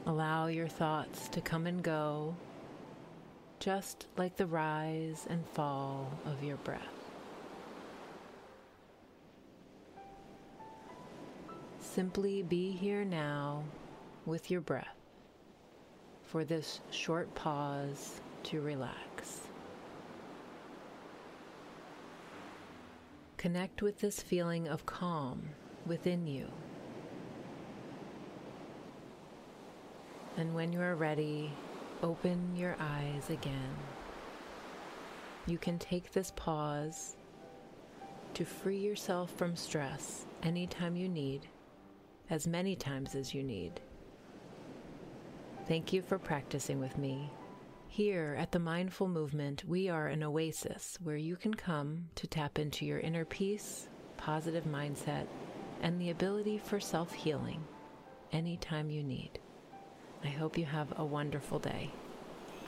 Allow 0.07 0.49
your 0.49 0.69
thoughts 0.69 1.29
to 1.29 1.41
come 1.41 1.67
and 1.67 1.83
go, 1.83 2.35
just 3.61 4.07
like 4.17 4.37
the 4.37 4.47
rise 4.47 5.27
and 5.31 5.47
fall 5.47 6.13
of 6.27 6.43
your 6.43 6.57
breath. 6.59 6.83
Simply 11.81 12.43
be 12.43 12.73
here 12.73 13.05
now 13.05 13.63
with 14.27 14.51
your 14.51 14.61
breath 14.61 15.04
for 16.35 16.45
this 16.45 16.81
short 16.91 17.33
pause 17.37 18.21
to 18.43 18.61
relax. 18.61 19.43
Connect 23.37 23.83
with 23.83 24.01
this 24.01 24.21
feeling 24.21 24.67
of 24.67 24.85
calm 24.85 25.41
within 25.87 26.27
you. 26.27 26.49
And 30.37 30.53
when 30.57 30.73
you 30.73 30.81
are 30.81 30.97
ready, 30.97 31.53
open 32.03 32.57
your 32.57 32.75
eyes 32.81 33.31
again. 33.31 33.77
You 35.47 35.57
can 35.57 35.79
take 35.79 36.11
this 36.11 36.33
pause 36.35 37.15
to 38.35 38.45
free 38.45 38.79
yourself 38.79 39.31
from 39.31 39.55
stress 39.55 40.27
anytime 40.43 40.97
you 40.97 41.09
need, 41.09 41.47
as 42.29 42.49
many 42.49 42.75
times 42.75 43.15
as 43.15 43.33
you 43.33 43.45
need. 43.45 43.81
Thank 45.67 45.95
you 45.95 46.03
for 46.03 46.19
practicing 46.19 46.79
with 46.79 46.99
me. 46.99 47.31
Here 47.89 48.37
at 48.39 48.53
the 48.53 48.59
Mindful 48.59 49.09
Movement, 49.09 49.65
we 49.65 49.89
are 49.89 50.09
an 50.09 50.23
oasis 50.23 50.99
where 51.03 51.17
you 51.17 51.37
can 51.37 51.55
come 51.55 52.09
to 52.17 52.27
tap 52.27 52.59
into 52.59 52.85
your 52.85 52.99
inner 52.99 53.25
peace, 53.25 53.89
positive 54.19 54.65
mindset, 54.65 55.27
and 55.81 55.99
the 55.99 56.11
ability 56.11 56.59
for 56.59 56.81
self 56.81 57.15
healing 57.15 57.65
anytime 58.31 58.91
you 58.91 59.03
need. 59.03 59.39
I 60.23 60.29
hope 60.29 60.59
you 60.59 60.67
have 60.67 60.93
a 60.99 61.05
wonderful 61.05 61.59
day. 61.59 61.91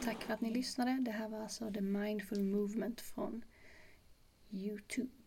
Tack 0.01 0.23
för 0.23 0.35
att 0.35 0.41
ni 0.41 0.51
lyssnade. 0.51 0.99
Det 1.01 1.11
här 1.11 1.29
var 1.29 1.41
alltså 1.41 1.71
The 1.73 1.81
Mindful 1.81 2.43
Movement 2.43 3.01
från 3.01 3.45
Youtube. 4.51 5.26